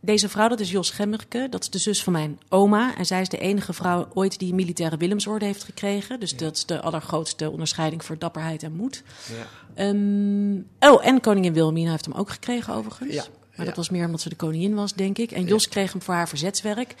Deze 0.03 0.29
vrouw, 0.29 0.47
dat 0.47 0.59
is 0.59 0.71
Jos 0.71 0.89
Gemmerke. 0.89 1.47
Dat 1.49 1.61
is 1.61 1.69
de 1.69 1.77
zus 1.77 2.03
van 2.03 2.13
mijn 2.13 2.39
oma. 2.49 2.97
En 2.97 3.05
zij 3.05 3.21
is 3.21 3.29
de 3.29 3.37
enige 3.37 3.73
vrouw 3.73 4.07
ooit 4.13 4.39
die 4.39 4.53
militaire 4.53 4.97
Willemsorde 4.97 5.45
heeft 5.45 5.63
gekregen. 5.63 6.19
Dus 6.19 6.37
dat 6.37 6.55
is 6.55 6.65
de 6.65 6.81
allergrootste 6.81 7.49
onderscheiding 7.49 8.05
voor 8.05 8.17
dapperheid 8.17 8.63
en 8.63 8.73
moed. 8.73 9.03
Ja. 9.29 9.47
Ehm, 9.73 10.91
oh, 10.93 11.05
en 11.05 11.21
koningin 11.21 11.53
Wilhelmina 11.53 11.91
heeft 11.91 12.05
hem 12.05 12.13
ook 12.13 12.29
gekregen 12.29 12.73
overigens. 12.73 13.13
Ja, 13.13 13.25
Maar 13.55 13.65
dat 13.65 13.75
was 13.75 13.89
meer 13.89 14.05
omdat 14.05 14.21
ze 14.21 14.29
de 14.29 14.35
koningin 14.35 14.75
was, 14.75 14.93
denk 14.93 15.17
ik. 15.17 15.31
En 15.31 15.45
Jos 15.45 15.67
kreeg 15.67 15.91
hem 15.91 16.01
voor 16.01 16.13
haar 16.13 16.29
verzetswerk. 16.29 16.95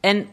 En 0.00 0.26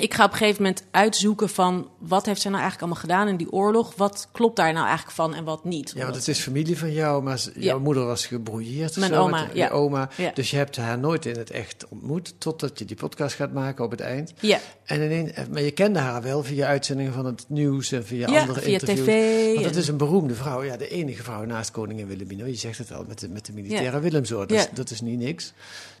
ik 0.00 0.14
ga 0.14 0.24
op 0.24 0.30
een 0.30 0.36
gegeven 0.36 0.62
moment 0.62 0.84
uitzoeken 0.90 1.48
van... 1.48 1.88
wat 1.98 2.26
heeft 2.26 2.40
zij 2.40 2.50
nou 2.50 2.62
eigenlijk 2.62 2.92
allemaal 2.92 3.16
gedaan 3.16 3.28
in 3.32 3.36
die 3.36 3.52
oorlog? 3.52 3.94
Wat 3.96 4.28
klopt 4.32 4.56
daar 4.56 4.72
nou 4.72 4.86
eigenlijk 4.86 5.16
van 5.16 5.34
en 5.34 5.44
wat 5.44 5.64
niet? 5.64 5.92
Ja, 5.96 6.02
want 6.02 6.14
het 6.16 6.28
is 6.28 6.40
familie 6.40 6.78
van 6.78 6.92
jou, 6.92 7.22
maar 7.22 7.40
jouw 7.54 7.80
moeder 7.80 8.04
was 8.04 8.26
gebrouilleerd. 8.26 8.90
of 8.90 8.96
Mijn 8.96 9.12
zo, 9.12 9.20
oma, 9.20 9.42
met 9.42 9.56
ja. 9.56 9.68
oma. 9.68 10.08
Ja. 10.16 10.30
Dus 10.34 10.50
je 10.50 10.56
hebt 10.56 10.76
haar 10.76 10.98
nooit 10.98 11.26
in 11.26 11.36
het 11.36 11.50
echt 11.50 11.86
ontmoet, 11.88 12.34
totdat 12.38 12.78
je 12.78 12.84
die 12.84 12.96
podcast 12.96 13.34
gaat 13.34 13.52
maken 13.52 13.84
op 13.84 13.90
het 13.90 14.00
eind. 14.00 14.32
Ja, 14.40 14.58
En 14.84 15.02
ineens, 15.02 15.32
maar 15.50 15.62
je 15.62 15.70
kende 15.70 15.98
haar 15.98 16.22
wel 16.22 16.42
via 16.44 16.66
uitzendingen 16.66 17.12
van 17.12 17.24
het 17.26 17.44
nieuws 17.48 17.92
en 17.92 18.04
via 18.06 18.26
andere 18.26 18.60
via 18.60 18.72
interviews. 18.72 19.06
tv 19.06 19.54
Want 19.54 19.66
en- 19.74 19.80
is 19.80 19.88
een 19.88 19.96
beroemde 19.96 20.34
vrouw, 20.34 20.62
ja, 20.62 20.76
de 20.76 20.88
enige 20.88 21.22
vrouw 21.22 21.44
naast 21.44 21.70
koningin 21.70 22.06
Wilhelmina. 22.06 22.44
Je 22.46 22.54
zegt 22.54 22.78
het 22.78 22.92
al, 22.92 23.04
met 23.08 23.18
de, 23.20 23.28
met 23.28 23.46
de 23.46 23.52
militaire 23.52 23.96
Ja. 23.96 24.00
Willemsorde. 24.02 24.54
Dat, 24.54 24.68
dat 24.72 24.90
is 24.90 25.00
niet 25.00 25.18
niks. 25.18 25.52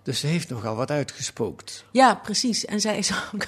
Dus 0.08 0.20
ze 0.20 0.26
heeft 0.26 0.48
nogal 0.48 0.74
wat 0.76 0.90
uitgespookt. 0.90 1.84
ja, 1.90 2.14
precies. 2.14 2.64
En 2.64 2.80
zij 2.80 2.98
is 2.98 3.12
ook... 3.34 3.46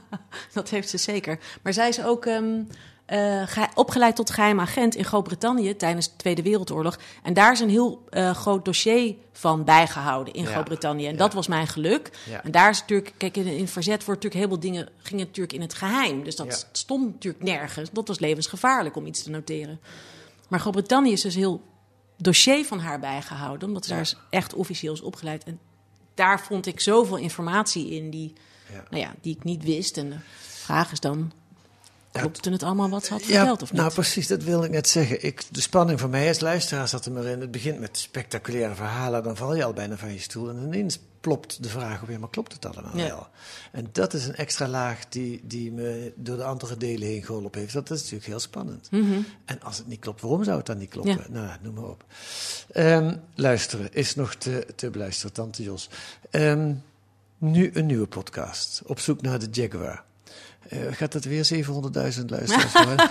dat 0.52 0.68
heeft 0.68 0.88
ze 0.88 0.98
zeker. 0.98 1.38
Maar 1.62 1.72
zij 1.72 1.88
is 1.88 2.02
ook... 2.02 2.26
ehm, 2.26 2.62
eh, 3.06 3.42
ge- 3.46 3.68
opgeleid 3.74 4.16
tot 4.16 4.30
geheim 4.30 4.60
agent 4.60 4.94
in 4.94 5.04
Groot-Brittannië 5.04 5.76
tijdens 5.76 6.06
de 6.10 6.16
Tweede 6.16 6.42
Wereldoorlog. 6.42 6.98
En 7.22 7.34
daar 7.34 7.52
is 7.52 7.60
een 7.60 7.70
heel 7.70 8.04
eh, 8.10 8.34
groot 8.34 8.64
dossier 8.64 9.14
van 9.32 9.64
bijgehouden 9.64 10.34
in 10.34 10.42
Ja, 10.42 10.50
Groot-Brittannië. 10.50 11.06
En 11.06 11.12
ja. 11.12 11.18
dat 11.18 11.32
was 11.32 11.46
mijn 11.46 11.66
geluk. 11.66 12.10
Ja. 12.28 12.44
En 12.44 12.50
daar 12.50 12.70
is 12.70 12.80
natuurlijk, 12.80 13.12
kijk, 13.16 13.36
in, 13.36 13.46
in 13.46 13.68
verzet 13.68 14.04
wordt 14.04 14.22
natuurlijk 14.22 14.34
heel 14.34 14.48
veel 14.48 14.70
dingen 14.70 14.88
gingen 14.98 15.26
natuurlijk 15.26 15.54
in 15.54 15.60
het 15.60 15.74
geheim. 15.74 16.24
Dus 16.24 16.36
dat 16.36 16.68
stond 16.72 17.12
natuurlijk 17.12 17.44
nergens. 17.44 17.90
Dat 17.92 18.08
was 18.08 18.18
levensgevaarlijk 18.18 18.96
om 18.96 19.06
iets 19.06 19.22
te 19.22 19.30
noteren. 19.30 19.80
Maar 20.48 20.60
Groot-Brittannië 20.60 21.12
is 21.12 21.20
dus 21.20 21.34
heel 21.34 21.62
dossier 22.16 22.64
van 22.64 22.78
haar 22.78 23.00
bijgehouden, 23.00 23.68
omdat 23.68 23.84
ze 23.84 23.90
daar 23.90 24.00
is 24.00 24.16
echt 24.30 24.54
officieel 24.54 24.92
is 24.92 25.00
opgeleid. 25.02 25.44
En 25.44 25.58
daar 26.14 26.40
vond 26.40 26.66
ik 26.66 26.80
zoveel 26.80 27.16
informatie 27.16 27.90
in 27.90 28.10
die, 28.10 28.32
Ja. 28.72 28.84
nou 28.90 29.02
ja, 29.02 29.14
die 29.20 29.36
ik 29.36 29.44
niet 29.44 29.64
wist. 29.64 29.96
En, 29.96 30.12
eh, 30.12 30.18
Vraag 30.38 30.92
is 30.92 31.00
dan, 31.00 31.32
Ja, 32.12 32.20
klopte 32.20 32.50
het 32.50 32.62
allemaal 32.62 32.88
wat 32.88 33.04
ze 33.04 33.12
had 33.12 33.24
Ja, 33.24 33.36
verteld 33.36 33.62
of 33.62 33.72
niet? 33.72 33.80
nou 33.80 33.92
precies, 33.92 34.26
dat 34.26 34.42
wilde 34.42 34.66
ik 34.66 34.72
net 34.72 34.88
zeggen. 34.88 35.24
Ik, 35.24 35.42
de 35.50 35.60
spanning 35.60 36.00
van 36.00 36.10
mij 36.10 36.28
als 36.28 36.40
luisteraar 36.40 36.88
zat 36.88 37.04
er 37.06 37.12
maar 37.12 37.24
in. 37.24 37.40
Het 37.40 37.50
begint 37.50 37.78
met 37.80 37.98
spectaculaire 37.98 38.74
verhalen, 38.74 39.22
dan 39.22 39.36
val 39.36 39.54
je 39.54 39.64
al 39.64 39.72
bijna 39.72 39.96
van 39.96 40.12
je 40.12 40.18
stoel. 40.18 40.48
En 40.48 40.56
ineens 40.62 40.98
plopt 41.20 41.62
de 41.62 41.68
vraag 41.68 42.02
ja, 42.08 42.18
maar 42.18 42.30
klopt 42.30 42.52
het 42.52 42.66
allemaal 42.66 42.96
Ja. 42.96 43.06
wel? 43.08 43.26
En 43.72 43.88
dat 43.92 44.14
is 44.14 44.26
een 44.26 44.34
extra 44.34 44.68
laag 44.68 45.08
die, 45.08 45.40
die 45.44 45.72
me 45.72 46.12
door 46.16 46.36
de 46.36 46.44
andere 46.44 46.76
delen 46.76 47.08
heen 47.08 47.22
geholpen 47.24 47.60
heeft. 47.60 47.72
Dat 47.72 47.90
is 47.90 47.98
natuurlijk 48.00 48.26
heel 48.26 48.40
spannend. 48.40 48.88
En 49.44 49.62
als 49.62 49.78
het 49.78 49.86
niet 49.86 50.00
klopt, 50.00 50.20
waarom 50.20 50.44
zou 50.44 50.56
het 50.56 50.66
dan 50.66 50.78
niet 50.78 50.90
kloppen? 50.90 51.14
Mhm. 51.28 51.34
Ja. 51.34 51.40
Nou, 51.46 51.58
noem 51.62 51.74
maar 51.74 51.84
op. 51.90 52.04
Ehm, 52.72 53.16
luisteren 53.34 53.92
is 53.92 54.14
nog 54.14 54.34
te, 54.34 54.66
te 54.76 54.90
beluisteren, 54.90 55.32
tante 55.32 55.62
Jos. 55.62 55.88
Ehm, 56.30 56.72
nu 57.38 57.70
een 57.74 57.86
nieuwe 57.86 58.06
podcast, 58.06 58.82
op 58.86 59.00
zoek 59.00 59.22
naar 59.22 59.38
de 59.38 59.48
Jaguar. 59.50 60.04
Eh, 60.68 60.78
gaat 60.90 61.12
dat 61.12 61.24
weer 61.24 61.44
700.000 61.44 62.24
luisteraars? 62.26 63.10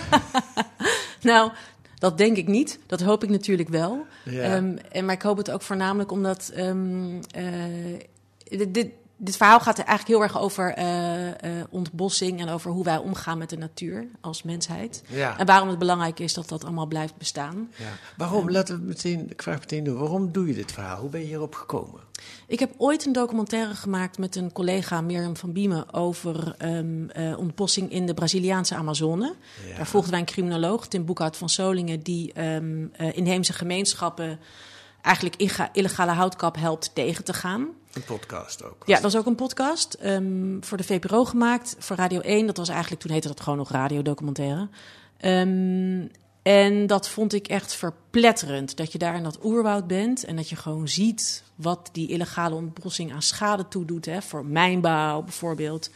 Nou, 1.22 1.52
dat 1.98 2.18
denk 2.18 2.36
ik 2.36 2.46
niet. 2.46 2.78
Dat 2.86 3.00
hoop 3.00 3.22
ik 3.22 3.30
natuurlijk 3.30 3.68
wel. 3.68 4.06
Ja. 4.24 4.42
Ehm, 4.42 4.76
en, 4.90 5.04
maar 5.04 5.14
ik 5.14 5.22
hoop 5.22 5.36
het 5.36 5.50
ook 5.50 5.62
voornamelijk 5.62 6.12
omdat... 6.12 6.52
dit, 8.44 8.74
dit, 8.74 8.88
dit 9.24 9.36
verhaal 9.36 9.60
gaat 9.60 9.78
er 9.78 9.84
eigenlijk 9.84 10.18
heel 10.18 10.28
erg 10.28 10.42
over 10.42 10.74
eh, 10.74 11.28
eh, 11.28 11.66
ontbossing... 11.70 12.40
en 12.40 12.48
over 12.48 12.70
hoe 12.70 12.84
wij 12.84 12.96
omgaan 12.96 13.38
met 13.38 13.50
de 13.50 13.56
natuur 13.56 14.08
als 14.20 14.42
mensheid. 14.42 15.02
Ja. 15.08 15.38
En 15.38 15.46
waarom 15.46 15.68
het 15.68 15.78
belangrijk 15.78 16.18
is 16.18 16.34
dat 16.34 16.48
dat 16.48 16.64
allemaal 16.64 16.86
blijft 16.86 17.16
bestaan. 17.16 17.70
Ja. 17.76 17.84
Waarom, 18.16 18.50
laten 18.50 18.78
we 18.78 18.84
meteen, 18.84 19.30
ik 19.30 19.42
vraag 19.42 19.58
meteen 19.58 19.84
door, 19.84 19.98
waarom 19.98 20.32
doe 20.32 20.46
je 20.46 20.54
dit 20.54 20.72
verhaal? 20.72 21.00
Hoe 21.00 21.10
ben 21.10 21.20
je 21.20 21.26
hierop 21.26 21.54
gekomen? 21.54 22.00
Ik 22.46 22.58
heb 22.58 22.74
ooit 22.76 23.06
een 23.06 23.12
documentaire 23.12 23.74
gemaakt 23.74 24.18
met 24.18 24.36
een 24.36 24.52
collega, 24.52 25.00
Mirjam 25.00 25.36
van 25.36 25.52
Biemen, 25.52 25.92
over 25.94 26.54
ehm, 26.58 27.08
eh, 27.08 27.38
ontbossing 27.38 27.90
in 27.90 28.06
de 28.06 28.14
Braziliaanse 28.14 28.74
Amazone. 28.74 29.34
Ja. 29.68 29.76
Daar 29.76 29.86
volgden 29.86 30.10
wij 30.10 30.20
een 30.20 30.26
criminoloog, 30.26 30.86
Tim 30.86 31.04
Boekhout 31.04 31.36
van 31.36 31.48
Solingen, 31.48 32.02
die 32.02 32.32
ehm, 32.32 32.86
eh, 32.92 33.16
inheemse 33.16 33.52
gemeenschappen 33.52 34.38
eigenlijk 35.02 35.36
illega- 35.36 35.70
illegale 35.72 36.10
houtkap 36.12 36.56
helpt 36.56 36.94
tegen 36.94 37.24
te 37.24 37.32
gaan. 37.32 37.68
Een 37.92 38.04
podcast 38.04 38.64
ook. 38.64 38.82
Ja, 38.86 39.00
dat 39.00 39.12
is 39.12 39.18
ook 39.18 39.26
een 39.26 39.34
podcast 39.34 39.94
ehm, 39.94 40.56
voor 40.60 40.76
de 40.76 40.84
VPRO 40.84 41.24
gemaakt, 41.24 41.76
voor 41.78 41.96
Radio 41.96 42.20
1. 42.20 42.46
Dat 42.46 42.56
was 42.56 42.68
eigenlijk, 42.68 43.00
toen 43.02 43.10
heette 43.12 43.28
dat 43.28 43.40
gewoon 43.40 43.58
nog 43.58 43.70
radiodocumentaire. 43.70 44.68
Ehm 45.16 46.06
en 46.42 46.86
dat 46.86 47.08
vond 47.08 47.32
ik 47.32 47.48
echt 47.48 47.74
verpletterend. 47.74 48.76
Dat 48.76 48.92
je 48.92 48.98
daar 48.98 49.16
in 49.16 49.22
dat 49.22 49.44
oerwoud 49.44 49.86
bent 49.86 50.24
en 50.24 50.36
dat 50.36 50.48
je 50.48 50.56
gewoon 50.56 50.88
ziet 50.88 51.42
wat 51.54 51.88
die 51.92 52.08
illegale 52.08 52.54
ontbossing 52.54 53.12
aan 53.12 53.22
schade 53.22 53.68
toedoet. 53.68 54.04
Hè, 54.04 54.22
voor 54.22 54.44
mijnbouw 54.46 55.22
bijvoorbeeld. 55.22 55.90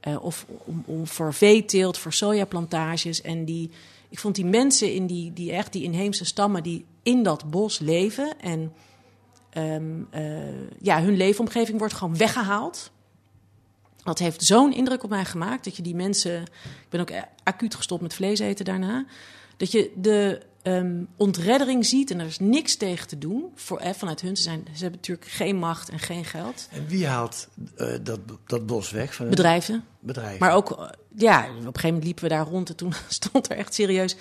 Eh, 0.00 0.24
of 0.24 0.46
om, 0.48 0.82
om 0.86 1.06
voor 1.06 1.34
veeteelt, 1.34 1.98
voor 1.98 2.12
sojaplantages. 2.12 3.20
En 3.22 3.44
die, 3.44 3.70
ik 4.08 4.18
vond 4.18 4.34
die 4.34 4.44
mensen 4.44 4.92
in 4.92 5.06
die, 5.06 5.32
die 5.32 5.52
echt 5.52 5.72
die 5.72 5.82
inheemse 5.82 6.24
stammen 6.24 6.62
die 6.62 6.84
in 7.02 7.22
dat 7.22 7.50
bos 7.50 7.78
leven. 7.78 8.40
En 8.40 8.72
ehm, 9.50 10.02
eh, 10.10 10.80
ja, 10.80 11.02
hun 11.02 11.16
leefomgeving 11.16 11.78
wordt 11.78 11.94
gewoon 11.94 12.16
weggehaald. 12.16 12.90
Dat 14.06 14.18
heeft 14.18 14.42
zo'n 14.42 14.72
indruk 14.72 15.02
op 15.02 15.10
mij 15.10 15.24
gemaakt 15.24 15.64
dat 15.64 15.76
je 15.76 15.82
die 15.82 15.94
mensen. 15.94 16.42
Ik 16.42 16.88
ben 16.88 17.00
ook 17.00 17.10
eh, 17.10 17.22
acuut 17.42 17.74
gestopt 17.74 18.02
met 18.02 18.14
vlees 18.14 18.38
eten 18.38 18.64
daarna. 18.64 19.06
Dat 19.56 19.72
je 19.72 19.92
de 19.96 20.40
ehm, 20.62 21.04
ontreddering 21.16 21.86
ziet 21.86 22.10
en 22.10 22.20
er 22.20 22.26
is 22.26 22.38
niks 22.38 22.76
tegen 22.76 23.08
te 23.08 23.18
doen. 23.18 23.52
Voor, 23.54 23.78
eh, 23.78 23.92
vanuit 23.92 24.20
hun. 24.20 24.36
Ze, 24.36 24.42
zijn, 24.42 24.62
ze 24.64 24.82
hebben 24.82 25.00
natuurlijk 25.00 25.28
geen 25.28 25.56
macht 25.56 25.88
en 25.88 25.98
geen 25.98 26.24
geld. 26.24 26.68
En 26.70 26.86
wie 26.86 27.06
haalt 27.06 27.48
eh, 27.76 27.94
dat, 28.02 28.20
dat 28.46 28.66
bos 28.66 28.90
weg? 28.90 29.14
Van 29.14 29.28
Bedrijven. 29.28 29.84
bedrijf? 30.00 30.38
Maar 30.38 30.54
ook, 30.54 30.96
ja, 31.16 31.40
op 31.40 31.48
een 31.48 31.62
gegeven 31.62 31.86
moment 31.86 32.04
liepen 32.04 32.22
we 32.22 32.30
daar 32.30 32.46
rond 32.46 32.68
en 32.68 32.76
toen 32.76 32.92
stond 33.08 33.50
er 33.50 33.56
echt 33.56 33.74
serieus. 33.74 34.16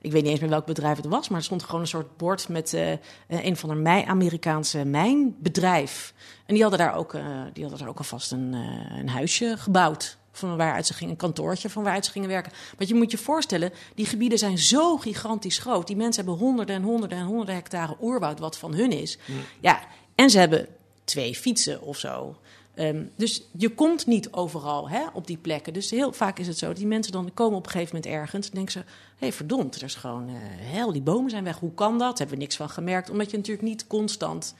Ik 0.00 0.12
weet 0.12 0.22
niet 0.22 0.30
eens 0.30 0.40
meer 0.40 0.48
welk 0.48 0.66
bedrijf 0.66 0.96
het 0.96 1.06
was, 1.06 1.28
maar 1.28 1.38
er 1.38 1.44
stond 1.44 1.62
gewoon 1.62 1.80
een 1.80 1.86
soort 1.86 2.16
bord 2.16 2.48
met 2.48 2.74
eh, 2.74 2.92
eh, 2.92 2.98
een 3.26 3.56
van 3.56 3.68
de 3.68 3.74
mij 3.74 4.04
Amerikaanse 4.04 4.84
mijnbedrijf. 4.84 6.14
En 6.46 6.54
die 6.54 6.62
hadden 6.62 6.80
daar 6.80 6.94
ook, 6.94 7.14
eh, 7.14 7.22
die 7.52 7.62
hadden 7.62 7.80
daar 7.80 7.88
ook 7.88 7.98
alvast 7.98 8.32
een, 8.32 8.52
een 8.98 9.08
huisje 9.08 9.54
gebouwd. 9.56 10.16
Van 10.32 10.56
waaruit 10.56 10.86
ze 10.86 10.94
gingen, 10.94 11.12
een 11.12 11.18
kantoortje 11.18 11.70
van 11.70 11.82
waaruit 11.82 12.04
ze 12.04 12.10
gingen 12.10 12.28
werken. 12.28 12.52
Want 12.76 12.88
je 12.88 12.96
moet 12.96 13.10
je 13.10 13.18
voorstellen, 13.18 13.72
die 13.94 14.06
gebieden 14.06 14.38
zijn 14.38 14.58
zo 14.58 14.96
gigantisch 14.96 15.58
groot. 15.58 15.86
Die 15.86 15.96
mensen 15.96 16.24
hebben 16.24 16.44
honderden 16.44 16.76
en 16.76 16.82
honderden 16.82 17.18
en 17.18 17.24
honderden 17.24 17.54
hectare 17.54 17.96
oerwoud, 18.00 18.38
wat 18.38 18.58
van 18.58 18.74
hun 18.74 18.92
is. 18.92 19.18
Ja, 19.60 19.80
en 20.14 20.30
ze 20.30 20.38
hebben 20.38 20.68
twee 21.04 21.34
fietsen 21.34 21.82
of 21.82 21.98
zo. 21.98 22.36
Ehm, 22.78 23.04
dus 23.16 23.42
je 23.56 23.68
komt 23.68 24.06
niet 24.06 24.32
overal 24.32 24.88
hè, 24.88 25.06
op 25.12 25.26
die 25.26 25.36
plekken. 25.36 25.72
Dus 25.72 25.90
heel 25.90 26.12
vaak 26.12 26.38
is 26.38 26.46
het 26.46 26.58
zo 26.58 26.66
dat 26.66 26.76
die 26.76 26.86
mensen 26.86 27.12
dan 27.12 27.30
komen 27.34 27.58
op 27.58 27.64
een 27.64 27.70
gegeven 27.70 27.96
moment 27.96 28.12
ergens. 28.14 28.46
en 28.46 28.54
denken 28.54 28.72
ze: 28.72 28.78
hé, 28.78 28.84
hey, 29.18 29.32
verdomd, 29.32 29.74
er 29.74 29.82
is 29.82 29.94
gewoon. 29.94 30.28
eh 30.28 30.34
hel, 30.72 30.92
die 30.92 31.02
bomen 31.02 31.30
zijn 31.30 31.44
weg. 31.44 31.58
Hoe 31.58 31.74
kan 31.74 31.98
dat? 31.98 32.18
Hebben 32.18 32.36
we 32.36 32.42
niks 32.42 32.56
van 32.56 32.68
gemerkt. 32.70 33.10
Omdat 33.10 33.30
je 33.30 33.36
natuurlijk 33.36 33.68
niet 33.68 33.86
constant. 33.86 34.54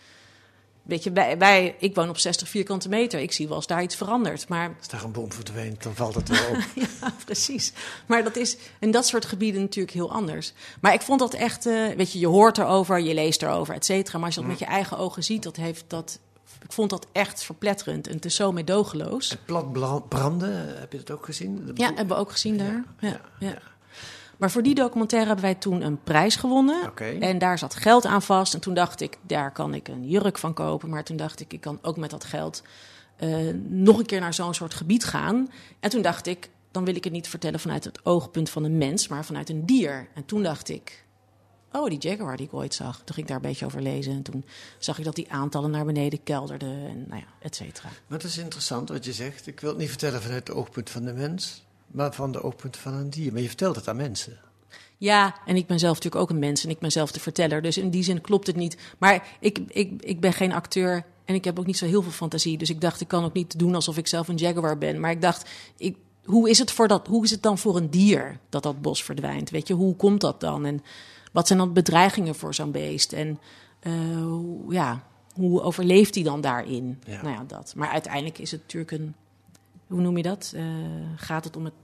Weet 0.82 1.04
je, 1.04 1.12
wij, 1.12 1.38
wij, 1.38 1.76
ik 1.78 1.94
woon 1.94 2.08
op 2.08 2.18
60 2.18 2.48
vierkante 2.48 2.88
meter. 2.88 3.20
Ik 3.20 3.32
zie 3.32 3.46
wel 3.48 3.56
eens 3.56 3.66
daar 3.66 3.82
iets 3.82 3.96
verandert. 3.96 4.48
Maar 4.48 4.74
Als 4.78 4.88
daar 4.88 5.04
een 5.04 5.12
bom 5.12 5.32
verdwijnt, 5.32 5.82
dan 5.82 5.94
valt 5.94 6.14
het 6.14 6.28
wel 6.28 6.48
op. 6.50 6.56
ja, 7.00 7.12
precies. 7.24 7.72
Maar 8.06 8.24
dat 8.24 8.36
is 8.36 8.56
in 8.80 8.90
dat 8.90 9.06
soort 9.06 9.24
gebieden 9.24 9.60
natuurlijk 9.60 9.94
heel 9.94 10.12
anders. 10.12 10.52
Maar 10.80 10.94
ik 10.94 11.02
vond 11.02 11.20
dat 11.20 11.34
echt, 11.34 11.66
eh, 11.66 11.86
weet 11.96 12.12
je, 12.12 12.18
je 12.18 12.26
hoort 12.26 12.58
erover, 12.58 13.00
je 13.00 13.14
leest 13.14 13.42
erover, 13.42 13.74
et 13.74 13.84
cetera. 13.84 14.18
Maar 14.18 14.26
als 14.26 14.34
je 14.34 14.40
dat 14.40 14.50
met 14.50 14.58
je 14.58 14.64
eigen 14.64 14.98
ogen 14.98 15.24
ziet, 15.24 15.42
dat 15.42 15.56
heeft 15.56 15.84
dat. 15.86 16.18
Ik 16.62 16.72
vond 16.72 16.90
dat 16.90 17.06
echt 17.12 17.42
verpletterend 17.42 18.06
en 18.06 18.14
het 18.14 18.24
is 18.24 18.34
zo 18.34 18.52
meedogenloos. 18.52 19.36
Plat 19.44 19.72
bla- 19.72 19.98
branden, 19.98 20.78
heb 20.78 20.92
je 20.92 20.98
dat 20.98 21.10
ook 21.10 21.24
gezien? 21.24 21.66
De 21.66 21.72
Ja, 21.74 21.86
hebben 21.86 22.16
we 22.16 22.22
ook 22.22 22.30
gezien 22.30 22.58
daar. 22.58 22.84
Ja, 23.00 23.08
ja, 23.08 23.20
ja, 23.38 23.48
ja. 23.48 23.58
Maar 24.36 24.50
voor 24.50 24.62
die 24.62 24.74
documentaire 24.74 25.26
hebben 25.28 25.44
wij 25.44 25.54
toen 25.54 25.82
een 25.82 26.02
prijs 26.02 26.36
gewonnen. 26.36 26.82
En 27.20 27.38
daar 27.38 27.58
zat 27.58 27.74
geld 27.74 28.06
aan 28.06 28.22
vast. 28.22 28.54
En 28.54 28.60
toen 28.60 28.74
dacht 28.74 29.00
ik, 29.00 29.18
daar 29.22 29.52
kan 29.52 29.74
ik 29.74 29.88
een 29.88 30.08
jurk 30.08 30.38
van 30.38 30.54
kopen. 30.54 30.88
Maar 30.88 31.04
toen 31.04 31.16
dacht 31.16 31.40
ik, 31.40 31.52
ik 31.52 31.60
kan 31.60 31.78
ook 31.82 31.96
met 31.96 32.10
dat 32.10 32.24
geld 32.24 32.62
eh, 33.16 33.36
nog 33.68 33.98
een 33.98 34.06
keer 34.06 34.20
naar 34.20 34.34
zo'n 34.34 34.54
soort 34.54 34.74
gebied 34.74 35.04
gaan. 35.04 35.48
En 35.80 35.90
toen 35.90 36.02
dacht 36.02 36.26
ik, 36.26 36.48
dan 36.70 36.84
wil 36.84 36.94
ik 36.96 37.04
het 37.04 37.12
niet 37.12 37.28
vertellen 37.28 37.60
vanuit 37.60 37.84
het 37.84 38.04
oogpunt 38.04 38.50
van 38.50 38.64
een 38.64 38.78
mens, 38.78 39.08
maar 39.08 39.24
vanuit 39.24 39.48
een 39.48 39.66
dier. 39.66 40.08
En 40.14 40.24
toen 40.24 40.42
dacht 40.42 40.68
ik, 40.68 41.04
oh, 41.72 41.88
die 41.88 41.98
jaguar 41.98 42.36
die 42.36 42.46
ik 42.46 42.54
ooit 42.54 42.74
zag. 42.74 42.96
Toen 42.96 43.14
ging 43.14 43.18
ik 43.18 43.26
daar 43.26 43.36
een 43.36 43.48
beetje 43.48 43.64
over 43.64 43.82
lezen. 43.82 44.12
En 44.12 44.22
toen 44.22 44.44
zag 44.78 44.98
ik 44.98 45.04
dat 45.04 45.14
die 45.14 45.32
aantallen 45.32 45.70
naar 45.70 45.84
beneden 45.84 46.22
kelderden. 46.22 46.88
En 46.88 47.04
nou 47.08 47.20
ja, 47.20 47.26
et 47.40 47.56
cetera. 47.56 47.88
Maar 48.06 48.18
het 48.18 48.28
is 48.28 48.38
interessant 48.38 48.88
wat 48.88 49.04
je 49.04 49.12
zegt. 49.12 49.46
Ik 49.46 49.60
wil 49.60 49.70
het 49.70 49.78
niet 49.78 49.88
vertellen 49.88 50.22
vanuit 50.22 50.48
het 50.48 50.56
oogpunt 50.56 50.90
van 50.90 51.04
de 51.04 51.12
mens, 51.12 51.64
maar 51.86 52.14
van 52.14 52.32
de 52.32 52.42
oogpunt 52.42 52.76
van 52.76 52.94
een 52.94 53.10
dier. 53.10 53.32
Maar 53.32 53.42
je 53.42 53.48
vertelt 53.48 53.76
het 53.76 53.88
aan 53.88 53.96
mensen. 53.96 54.38
Ja, 54.96 55.36
en 55.46 55.56
ik 55.56 55.66
ben 55.66 55.78
zelf 55.78 55.94
natuurlijk 55.94 56.22
ook 56.22 56.30
een 56.30 56.38
mens 56.38 56.64
en 56.64 56.70
ik 56.70 56.78
ben 56.78 56.92
zelf 56.92 57.12
de 57.12 57.20
verteller. 57.20 57.62
Dus 57.62 57.78
in 57.78 57.90
die 57.90 58.02
zin 58.02 58.20
klopt 58.20 58.46
het 58.46 58.56
niet. 58.56 58.76
Maar 58.98 59.36
ik, 59.40 59.58
ik, 59.68 60.02
ik 60.02 60.20
ben 60.20 60.32
geen 60.32 60.52
acteur 60.52 61.04
en 61.24 61.34
ik 61.34 61.44
heb 61.44 61.58
ook 61.58 61.66
niet 61.66 61.78
zo 61.78 61.86
heel 61.86 62.02
veel 62.02 62.12
fantasie. 62.12 62.58
Dus 62.58 62.70
ik 62.70 62.80
dacht, 62.80 63.00
ik 63.00 63.08
kan 63.08 63.24
ook 63.24 63.32
niet 63.32 63.58
doen 63.58 63.74
alsof 63.74 63.96
ik 63.96 64.06
zelf 64.06 64.28
een 64.28 64.36
jaguar 64.36 64.78
ben. 64.78 65.00
Maar 65.00 65.10
ik 65.10 65.22
dacht, 65.22 65.50
ik, 65.76 65.96
hoe, 66.24 66.50
is 66.50 66.58
het 66.58 66.70
voor 66.70 66.88
dat, 66.88 67.06
hoe 67.06 67.24
is 67.24 67.30
het 67.30 67.42
dan 67.42 67.58
voor 67.58 67.76
een 67.76 67.90
dier 67.90 68.38
dat 68.48 68.62
dat 68.62 68.82
bos 68.82 69.04
verdwijnt? 69.04 69.50
Weet 69.50 69.68
je, 69.68 69.74
hoe 69.74 69.96
komt 69.96 70.20
dat 70.20 70.40
dan? 70.40 70.64
En 70.64 70.82
wat 71.32 71.46
zijn 71.46 71.58
dan 71.58 71.72
bedreigingen 71.72 72.34
voor 72.34 72.54
zo'n 72.54 72.70
beest? 72.70 73.12
En 73.12 73.38
eh, 73.80 73.92
hoe- 74.22 74.72
ja, 74.72 75.02
hoe 75.34 75.60
overleeft 75.62 76.14
hij 76.14 76.24
dan 76.24 76.40
daarin? 76.40 77.02
Ja. 77.04 77.22
Nou 77.22 77.34
ja, 77.34 77.44
dat. 77.46 77.72
Maar 77.76 77.88
uiteindelijk 77.88 78.38
is 78.38 78.50
het 78.50 78.60
natuurlijk 78.60 78.92
een, 78.92 79.14
hoe 79.86 80.00
noem 80.00 80.16
je 80.16 80.22
dat? 80.22 80.52
Eh, 80.56 80.64
gaat 81.16 81.44
het 81.44 81.56
om 81.56 81.64
het 81.64 81.74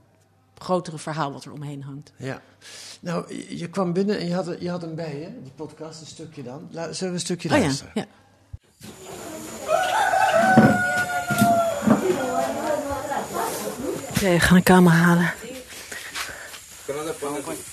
grotere 0.57 0.97
verhaal 0.97 1.31
wat 1.33 1.45
er 1.45 1.51
omheen 1.51 1.83
hangt. 1.83 2.11
Ja. 2.17 2.41
Nou, 3.01 3.35
je, 3.55 3.69
kwam 3.69 3.93
binnen 3.93 4.19
en 4.19 4.27
je 4.27 4.33
had, 4.33 4.55
je 4.59 4.69
had 4.69 4.81
hem 4.81 4.95
bij 4.95 5.19
je, 5.19 5.41
die 5.43 5.51
podcast, 5.55 6.01
een 6.01 6.07
stukje 6.07 6.43
dan. 6.43 6.67
La, 6.71 6.91
zullen 6.93 7.13
we 7.13 7.19
een 7.19 7.25
stukje 7.25 7.49
Oh 7.49 7.55
ja, 7.55 7.61
luisteren? 7.61 7.91
ja. 7.95 8.05
Oké, 14.09 14.29
we 14.29 14.39
gaan 14.39 14.57
een 14.57 14.63
kamer 14.63 14.91
halen. 14.91 15.33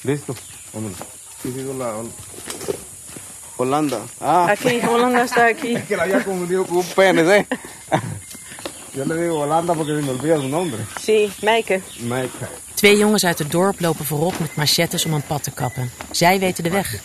Listo. 0.02 0.34
Sí, 1.42 1.52
sí, 1.54 1.60
hola, 1.68 1.96
hola. 1.96 2.08
Holanda. 3.56 4.00
Ah, 4.20 4.46
Aquí, 4.50 4.80
Holanda 4.86 5.22
está 5.24 5.46
aquí. 5.46 5.74
es 5.74 5.84
que 5.84 5.96
la 5.96 6.02
había 6.02 6.24
confundido 6.24 6.64
con 6.66 6.76
un 6.78 6.84
PNC. 6.84 7.46
Yo 8.94 9.04
le 9.04 9.22
digo 9.22 9.38
Holanda 9.40 9.74
porque 9.74 9.92
me 9.92 10.10
olvida 10.10 10.36
su 10.36 10.48
nombre. 10.48 10.80
Sí, 11.00 11.32
Meike. 11.42 11.82
Mike. 12.00 12.46
Twee 12.74 12.96
jongens 12.96 13.24
uit 13.24 13.38
het 13.38 13.50
dorp 13.50 13.80
lopen 13.80 14.04
voorop 14.04 14.38
met 14.38 14.56
machettes 14.56 15.04
om 15.04 15.12
een 15.12 15.22
pad 15.26 15.42
te 15.42 15.50
kappen. 15.50 15.90
Zij 16.10 16.38
weten 16.38 16.64
de 16.64 16.70
weg. 16.70 17.02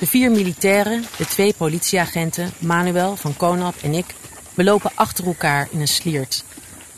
De 0.00 0.06
vier 0.06 0.30
militairen, 0.30 1.04
de 1.16 1.26
twee 1.26 1.54
politieagenten, 1.54 2.52
Manuel 2.58 3.16
van 3.16 3.36
Konap 3.36 3.74
en 3.82 3.94
ik, 3.94 4.06
we 4.54 4.64
lopen 4.64 4.90
achter 4.94 5.26
elkaar 5.26 5.68
in 5.70 5.80
een 5.80 5.88
sliert. 5.88 6.44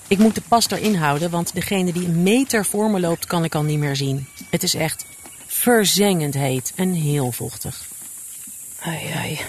Ik 0.09 0.19
moet 0.19 0.35
de 0.35 0.43
pas 0.49 0.71
erin 0.71 0.95
houden, 0.95 1.31
want 1.31 1.55
degene 1.55 1.93
die 1.93 2.07
een 2.07 2.23
meter 2.23 2.65
voor 2.65 2.91
me 2.91 3.01
loopt, 3.01 3.27
kan 3.27 3.45
ik 3.45 3.55
al 3.55 3.63
niet 3.63 3.79
meer 3.79 3.97
zien. 3.97 4.29
Het 4.51 4.63
is 4.63 4.75
echt 4.75 5.05
verzengend 5.69 6.35
heet 6.35 6.73
en 6.77 6.93
heel 6.93 7.33
vochtig. 7.33 7.89
Ai, 8.81 9.07
ai. 9.07 9.41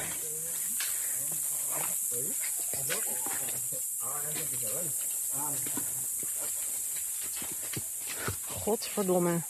godverdomme. 8.46 9.42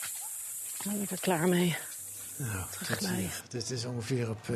Dan 0.83 0.93
ben 0.93 1.01
ik 1.01 1.11
er 1.11 1.19
klaar 1.19 1.47
mee. 1.47 1.77
Nou, 2.38 2.65
eh, 2.99 3.17
dit 3.49 3.71
is 3.71 3.85
ongeveer 3.85 4.29
op 4.29 4.49
eh, 4.49 4.55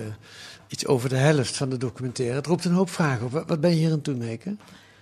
iets 0.68 0.86
over 0.86 1.10
de 1.10 1.16
helft 1.16 1.58
van 1.58 1.70
de 1.70 1.78
documentaire. 1.78 2.36
Het 2.36 2.46
roept 2.46 2.66
een 2.66 2.72
hoop 2.72 2.90
vragen 2.90 3.26
op. 3.26 3.32
Wat, 3.32 3.48
wat 3.48 3.62
ben 3.62 3.70
je 3.70 3.76
hier 3.76 3.86
aan 3.86 3.92
het 3.92 4.06
doen? 4.06 4.40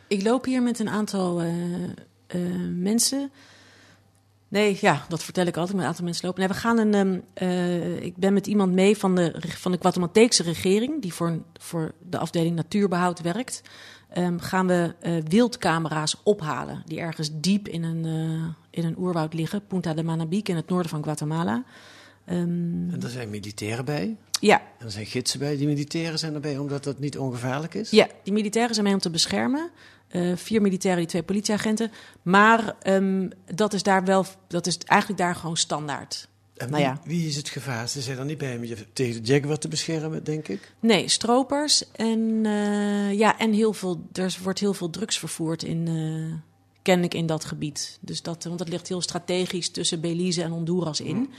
Ik 0.07 0.23
loop 0.23 0.45
hier 0.45 0.61
met 0.61 0.79
een 0.79 0.89
aantal 0.89 1.41
eh, 1.41 1.83
eh, 2.27 2.41
mensen. 2.75 3.31
Nee, 4.51 4.77
ja, 4.81 5.05
dat 5.09 5.23
vertel 5.23 5.45
ik 5.45 5.55
altijd 5.57 5.73
met 5.73 5.81
een 5.83 5.89
aantal 5.89 6.05
mensen 6.05 6.25
lopen. 6.25 6.39
Nee, 6.39 6.49
we 6.49 6.55
gaan 6.55 6.77
een. 6.77 6.93
ehm, 6.93 7.19
eh, 7.33 8.01
ik 8.03 8.17
ben 8.17 8.33
met 8.33 8.47
iemand 8.47 8.73
mee 8.73 8.97
van 8.97 9.15
de, 9.15 9.35
van 9.47 9.71
de 9.71 9.77
Guatemalteekse 9.81 10.43
regering, 10.43 11.01
die 11.01 11.13
voor, 11.13 11.41
voor 11.59 11.91
de 12.09 12.17
afdeling 12.17 12.55
natuurbehoud 12.55 13.21
werkt. 13.21 13.61
Ehm, 14.09 14.37
gaan 14.39 14.67
we 14.67 14.95
eh, 14.99 15.13
wildcamera's 15.27 16.15
ophalen 16.23 16.83
die 16.85 16.99
ergens 16.99 17.29
diep 17.33 17.67
in 17.67 17.83
een, 17.83 18.05
eh, 18.05 18.79
in 18.79 18.85
een 18.85 18.97
oerwoud 18.97 19.33
liggen. 19.33 19.65
Punta 19.67 19.93
de 19.93 20.03
Manabique 20.03 20.51
in 20.51 20.57
het 20.57 20.69
noorden 20.69 20.89
van 20.89 21.03
Guatemala. 21.03 21.63
Ehm, 22.25 22.39
En 22.91 22.97
er 23.03 23.09
zijn 23.09 23.29
militairen 23.29 23.85
bij. 23.85 24.17
ja, 24.39 24.61
En 24.79 24.85
er 24.85 24.91
zijn 24.91 25.05
gidsen 25.05 25.39
bij. 25.39 25.57
Die 25.57 25.67
militairen 25.67 26.19
zijn 26.19 26.33
erbij 26.33 26.57
omdat 26.57 26.83
dat 26.83 26.99
niet 26.99 27.17
ongevaarlijk 27.17 27.73
is. 27.73 27.89
Ja, 27.89 28.07
die 28.23 28.33
militairen 28.33 28.73
zijn 28.73 28.85
mee 28.85 28.93
om 28.95 28.99
te 29.01 29.09
beschermen. 29.09 29.69
Eh, 30.11 30.35
vier 30.35 30.61
militairen, 30.61 30.99
die 30.99 31.09
twee 31.09 31.23
politieagenten. 31.23 31.91
Maar 32.21 32.75
ehm, 32.81 33.29
dat 33.53 33.73
is 33.73 33.83
daar 33.83 34.03
wel, 34.03 34.25
dat 34.47 34.67
is 34.67 34.77
eigenlijk 34.77 35.21
daar 35.21 35.35
gewoon 35.35 35.57
standaard. 35.57 36.29
En 36.55 36.69
Nou 36.69 36.83
wie, 36.83 36.91
ja. 36.91 37.01
wie 37.03 37.27
is 37.27 37.35
het 37.35 37.49
gevaar? 37.49 37.89
Ze 37.89 38.01
zijn 38.01 38.17
er 38.17 38.25
niet 38.25 38.37
bij 38.37 38.55
om 38.55 38.63
je 38.63 38.85
tegen 38.93 39.23
de 39.23 39.33
jaguar 39.33 39.57
te 39.57 39.67
beschermen, 39.67 40.23
denk 40.23 40.47
ik. 40.47 40.73
Nee, 40.79 41.07
stropers 41.07 41.91
en, 41.91 42.41
eh, 42.45 43.13
ja, 43.13 43.39
en 43.39 43.53
heel 43.53 43.73
veel, 43.73 44.07
er 44.13 44.37
wordt 44.43 44.59
heel 44.59 44.73
veel 44.73 44.89
drugs 44.89 45.19
vervoerd 45.19 45.63
in, 45.63 45.87
eh 45.87 46.49
kennelijk 46.81 47.13
in 47.13 47.25
dat 47.25 47.45
gebied. 47.45 47.97
Dus 48.01 48.21
dat, 48.21 48.43
want 48.43 48.57
dat 48.57 48.69
ligt 48.69 48.87
heel 48.87 49.01
strategisch 49.01 49.69
tussen 49.69 50.01
Belize 50.01 50.43
en 50.43 50.51
Honduras 50.51 51.01
in. 51.01 51.29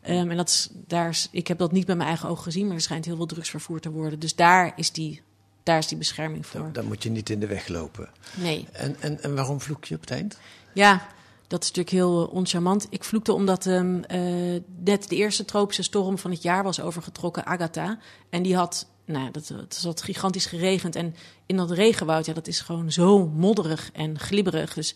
Ehm, 0.00 0.30
en 0.30 0.36
dat 0.36 0.48
is, 0.48 0.68
daar 0.86 1.08
is, 1.08 1.28
ik 1.30 1.48
heb 1.48 1.58
dat 1.58 1.72
niet 1.72 1.86
met 1.86 1.96
mijn 1.96 2.08
eigen 2.08 2.28
ogen 2.28 2.42
gezien, 2.42 2.66
maar 2.66 2.74
er 2.74 2.80
schijnt 2.80 3.04
heel 3.04 3.16
veel 3.16 3.26
drugs 3.26 3.50
vervoerd 3.50 3.82
te 3.82 3.90
worden. 3.90 4.18
Dus 4.18 4.34
daar 4.34 4.72
is 4.76 4.92
die, 4.92 5.22
daar 5.62 5.78
is 5.78 5.86
die 5.86 5.98
bescherming 5.98 6.46
voor. 6.46 6.60
Dan, 6.60 6.72
dan 6.72 6.86
moet 6.86 7.02
je 7.02 7.10
niet 7.10 7.30
in 7.30 7.40
de 7.40 7.46
weg 7.46 7.68
lopen. 7.68 8.08
Nee. 8.34 8.66
En, 8.72 8.96
en, 9.00 9.22
en 9.22 9.34
waarom 9.34 9.60
vloek 9.60 9.84
je 9.84 9.94
op 9.94 10.00
het 10.00 10.10
eind? 10.10 10.38
Ja, 10.72 11.06
dat 11.50 11.62
is 11.62 11.68
natuurlijk 11.68 11.96
heel 11.96 12.22
uh, 12.22 12.34
oncharmant. 12.34 12.86
Ik 12.90 13.04
vloekte 13.04 13.32
omdat 13.32 13.66
ehm, 13.66 14.02
eh, 14.02 14.60
net 14.84 15.08
de 15.08 15.16
eerste 15.16 15.44
tropische 15.44 15.82
storm 15.82 16.18
van 16.18 16.30
het 16.30 16.42
jaar 16.42 16.62
was 16.62 16.80
overgetrokken, 16.80 17.46
Agatha. 17.46 17.98
En 18.28 18.42
die 18.42 18.56
had, 18.56 18.86
nou, 19.04 19.24
ja, 19.24 19.30
dat, 19.30 19.48
het 19.48 19.82
had 19.82 20.02
gigantisch 20.02 20.46
geregend. 20.46 20.96
En 20.96 21.14
in 21.46 21.56
dat 21.56 21.70
regenwoud, 21.70 22.26
ja, 22.26 22.32
dat 22.32 22.46
is 22.46 22.60
gewoon 22.60 22.92
zo 22.92 23.26
modderig 23.26 23.90
en 23.92 24.18
glibberig. 24.18 24.74
Dus 24.74 24.94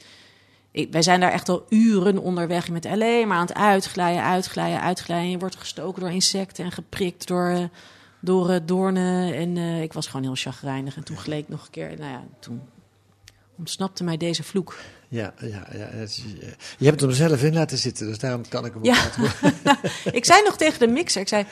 ik, 0.70 0.92
wij 0.92 1.02
zijn 1.02 1.20
daar 1.20 1.32
echt 1.32 1.48
al 1.48 1.66
uren 1.68 2.18
onderweg 2.18 2.70
met 2.70 2.86
alleen 2.86 3.28
maar 3.28 3.38
aan 3.38 3.46
het 3.46 3.56
uitglijden, 3.56 4.22
uitglijden, 4.22 4.80
uitglijden. 4.80 5.30
Je 5.30 5.38
wordt 5.38 5.56
gestoken 5.56 6.00
door 6.00 6.10
insecten 6.10 6.64
en 6.64 6.72
geprikt 6.72 7.26
door, 7.26 7.48
eh, 7.48 7.64
door 8.24 8.50
eh, 8.50 8.60
doornen. 8.64 9.34
En 9.34 9.56
eh, 9.56 9.82
ik 9.82 9.92
was 9.92 10.06
gewoon 10.06 10.22
heel 10.22 10.34
chagrijnig. 10.34 10.96
En 10.96 11.04
toen 11.04 11.16
gleed 11.16 11.42
ik 11.42 11.48
nog 11.48 11.64
een 11.64 11.70
keer, 11.70 11.88
nou 11.98 12.10
ja, 12.10 12.22
toen 12.38 12.62
ontsnapte 13.58 14.04
mij 14.04 14.16
deze 14.16 14.42
vloek. 14.42 14.76
Ja, 15.08 15.34
ja, 15.40 15.66
ja. 15.72 15.86
eh, 15.86 16.06
je 16.78 16.86
hebt 16.86 17.00
hem 17.00 17.10
zelf 17.10 17.42
in 17.42 17.54
laten 17.54 17.78
zitten, 17.78 18.06
dus 18.06 18.18
daarom 18.18 18.48
kan 18.48 18.64
ik 18.66 18.72
hem 18.72 18.84
Ja. 18.84 19.04
ik 20.12 20.24
zei 20.24 20.42
nog 20.42 20.56
tegen 20.56 20.78
de 20.78 20.86
mixer, 20.86 21.20
ik 21.20 21.28
zei, 21.28 21.44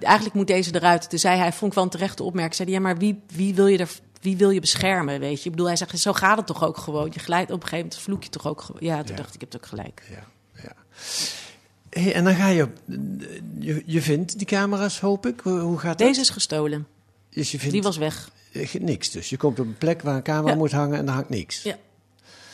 eigenlijk 0.00 0.34
moet 0.34 0.46
deze 0.46 0.74
eruit. 0.74 1.10
Toen 1.10 1.18
zei 1.18 1.38
hij, 1.38 1.52
vond 1.52 1.70
ik 1.70 1.74
wel 1.76 1.84
een 1.84 1.90
terechte 1.90 2.22
opmerking. 2.22 2.54
Zei 2.54 2.68
hij, 2.68 2.78
ja, 2.78 2.84
maar 2.84 2.96
wie, 2.98 3.20
wie, 3.34 3.54
wil 3.54 3.66
je 3.66 3.78
er, 3.78 3.90
wie 4.20 4.36
wil 4.36 4.50
je 4.50 4.60
beschermen, 4.60 5.20
weet 5.20 5.38
je? 5.38 5.44
Ik 5.44 5.50
bedoel, 5.50 5.66
hij 5.66 5.76
zegt, 5.76 5.98
zo 5.98 6.12
gaat 6.12 6.36
het 6.36 6.46
toch 6.46 6.64
ook 6.64 6.76
gewoon. 6.76 7.10
Je 7.12 7.18
glijdt 7.20 7.50
op 7.50 7.62
een 7.62 7.68
gegeven 7.68 7.84
moment, 7.84 8.02
vloek 8.02 8.22
je 8.22 8.28
toch 8.30 8.46
ook 8.46 8.60
gewoon. 8.60 8.80
Ja, 8.84 8.98
toen 9.02 9.10
Ja. 9.16 9.16
dacht 9.16 9.28
ik, 9.28 9.34
ik 9.34 9.40
heb 9.40 9.52
het 9.52 9.62
ook 9.62 9.68
gelijk. 9.68 10.02
Ja, 10.10 10.24
ja. 10.62 10.72
Hey, 11.94 12.14
en 12.14 12.24
dan 12.24 12.34
ga 12.34 12.48
je, 12.48 12.68
je... 13.58 13.82
Je 13.86 14.02
vindt 14.02 14.38
die 14.38 14.46
camera's, 14.46 15.00
hoop 15.00 15.26
ik. 15.26 15.40
Hoe, 15.40 15.58
hoe 15.58 15.78
gaat 15.78 15.98
dat? 15.98 16.08
Deze 16.08 16.20
is 16.20 16.30
gestolen. 16.30 16.86
Dus 17.30 17.50
je 17.50 17.58
vindt 17.58 17.72
Die 17.74 17.82
was 17.82 17.96
weg. 17.96 18.30
eh, 18.52 18.74
niks 18.74 19.10
dus. 19.10 19.30
Je 19.30 19.36
komt 19.36 19.60
op 19.60 19.66
een 19.66 19.78
plek 19.78 20.02
waar 20.02 20.16
een 20.16 20.22
camera 20.22 20.52
Ja. 20.52 20.58
moet 20.58 20.72
hangen 20.72 20.98
en 20.98 21.06
daar 21.06 21.14
hangt 21.14 21.28
niks. 21.30 21.62
Ja. 21.62 21.76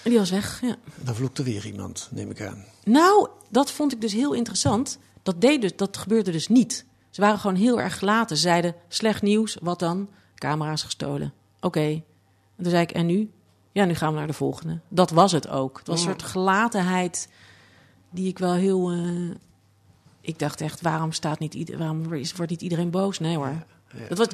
Die 0.03 0.19
was 0.19 0.31
weg, 0.31 0.61
ja. 0.63 0.77
Dan 0.95 1.15
vloekt 1.15 1.39
er 1.39 1.45
weer 1.45 1.67
iemand, 1.67 2.09
neem 2.11 2.31
ik 2.31 2.41
aan. 2.43 2.65
Nou, 2.85 3.29
dat 3.51 3.71
vond 3.71 3.93
ik 3.93 4.01
dus 4.01 4.13
heel 4.13 4.33
interessant. 4.33 4.99
Dat, 5.23 5.41
deed 5.41 5.61
dus, 5.61 5.77
dat 5.77 5.97
gebeurde 5.97 6.31
dus 6.31 6.49
niet. 6.49 6.85
Ze 7.11 7.21
waren 7.21 7.39
gewoon 7.39 7.57
heel 7.57 7.81
erg 7.81 7.99
gelaten. 7.99 8.37
Ze 8.37 8.43
zeiden, 8.43 8.75
slecht 8.89 9.23
nieuws, 9.23 9.57
wat 9.63 9.79
dan? 9.79 10.09
Camera's 10.35 10.83
gestolen. 10.83 11.33
Oké. 11.61 11.81
En 11.81 12.03
toen 12.63 12.71
zei 12.71 12.83
ik, 12.83 12.91
en 12.91 13.07
nu? 13.07 13.31
Ja, 13.73 13.85
nu 13.85 13.95
gaan 13.95 14.13
we 14.13 14.19
naar 14.19 14.27
de 14.27 14.33
volgende. 14.33 14.81
Dat 14.89 15.11
was 15.11 15.33
het 15.33 15.49
ook. 15.49 15.79
Het 15.79 15.87
was 15.87 16.01
een 16.01 16.07
soort 16.07 16.23
gelatenheid 16.23 17.29
die 18.11 18.29
ik 18.29 18.39
wel 18.39 18.55
heel... 18.55 18.91
eh, 18.91 19.31
ik 20.21 20.39
dacht 20.39 20.61
echt, 20.61 20.81
waarom, 20.81 21.13
staat 21.13 21.39
niet 21.39 21.55
ieder, 21.55 21.79
waarom 21.79 22.09
wordt 22.09 22.49
niet 22.51 22.63
iedereen 22.63 22.91
boos? 22.91 23.19
Nee 23.19 23.37
hoor. 23.37 23.47
ja. 23.47 24.09
Dat, 24.09 24.19
was, 24.19 24.29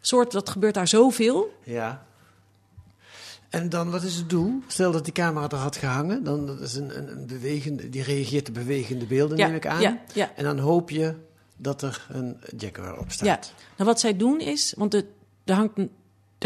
soort, 0.00 0.32
dat 0.32 0.48
gebeurt 0.50 0.74
daar 0.74 0.88
zoveel. 0.88 1.54
Ja. 1.64 2.06
En 3.48 3.68
dan, 3.68 3.90
wat 3.90 4.02
is 4.02 4.14
het 4.16 4.30
doel? 4.30 4.62
Stel 4.66 4.92
dat 4.92 5.04
die 5.04 5.12
camera 5.12 5.48
er 5.48 5.56
had 5.56 5.76
gehangen, 5.76 6.24
dan 6.24 6.46
dat 6.46 6.60
is 6.60 6.74
een, 6.74 6.98
een, 6.98 7.12
een 7.12 7.26
bewegende, 7.26 7.88
die 7.88 8.02
reageert 8.02 8.48
op 8.48 8.54
bewegende 8.54 9.06
beelden, 9.06 9.36
Ja, 9.38 9.46
neem 9.46 9.56
ik 9.56 9.66
aan. 9.66 9.80
ja, 9.80 10.00
ja. 10.14 10.30
En 10.36 10.44
dan 10.44 10.58
hoop 10.58 10.90
je 10.90 11.14
dat 11.56 11.82
er 11.82 12.06
een 12.10 12.36
Jaguar 12.56 12.98
op 12.98 13.10
staat. 13.10 13.26
Ja. 13.26 13.38
Nou, 13.76 13.88
wat 13.90 14.00
zij 14.00 14.16
doen 14.16 14.40
is, 14.40 14.74
want 14.76 14.90
de, 14.90 15.06
er, 15.44 15.54
hangt 15.54 15.78
een, 15.78 15.90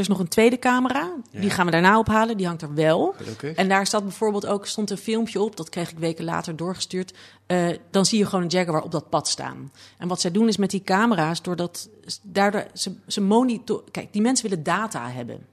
er 0.01 0.07
is 0.07 0.17
nog 0.17 0.19
een 0.19 0.29
tweede 0.29 0.59
camera. 0.59 1.13
Die 1.31 1.51
gaan 1.51 1.67
we 1.67 1.73
daarna 1.73 1.99
ophalen. 1.99 2.37
Die 2.37 2.47
hangt 2.47 2.63
er 2.63 2.75
wel. 2.75 3.15
Gelukkig. 3.17 3.57
En 3.57 3.69
daar 3.69 3.87
staat 3.87 4.03
bijvoorbeeld 4.03 4.47
ook 4.47 4.67
stond 4.67 4.91
een 4.91 4.97
filmpje 4.97 5.41
op. 5.41 5.57
Dat 5.57 5.69
kreeg 5.69 5.91
ik 5.91 5.99
weken 5.99 6.25
later 6.25 6.57
doorgestuurd. 6.57 7.15
Eh, 7.47 7.69
dan 7.91 8.07
zie 8.07 8.19
je 8.19 8.27
gewoon 8.27 8.45
een 8.45 8.51
Jaguar 8.51 8.83
op 8.83 8.93
dat 8.93 9.09
pad 9.09 9.29
staan. 9.29 9.73
En 9.99 10.09
wat 10.09 10.21
zij 10.21 10.31
doen 10.31 10.49
is 10.49 10.57
met 10.57 10.71
die 10.71 10.83
camera's, 10.83 11.43
doordat 11.43 11.89
daardoor 12.23 12.67
ze, 12.75 12.95
ze 13.07 13.21
monitor. 13.21 13.85
Kijk, 13.91 14.13
die 14.13 14.23
mensen 14.23 14.49
willen 14.49 14.65
data 14.65 15.11
hebben. 15.11 15.47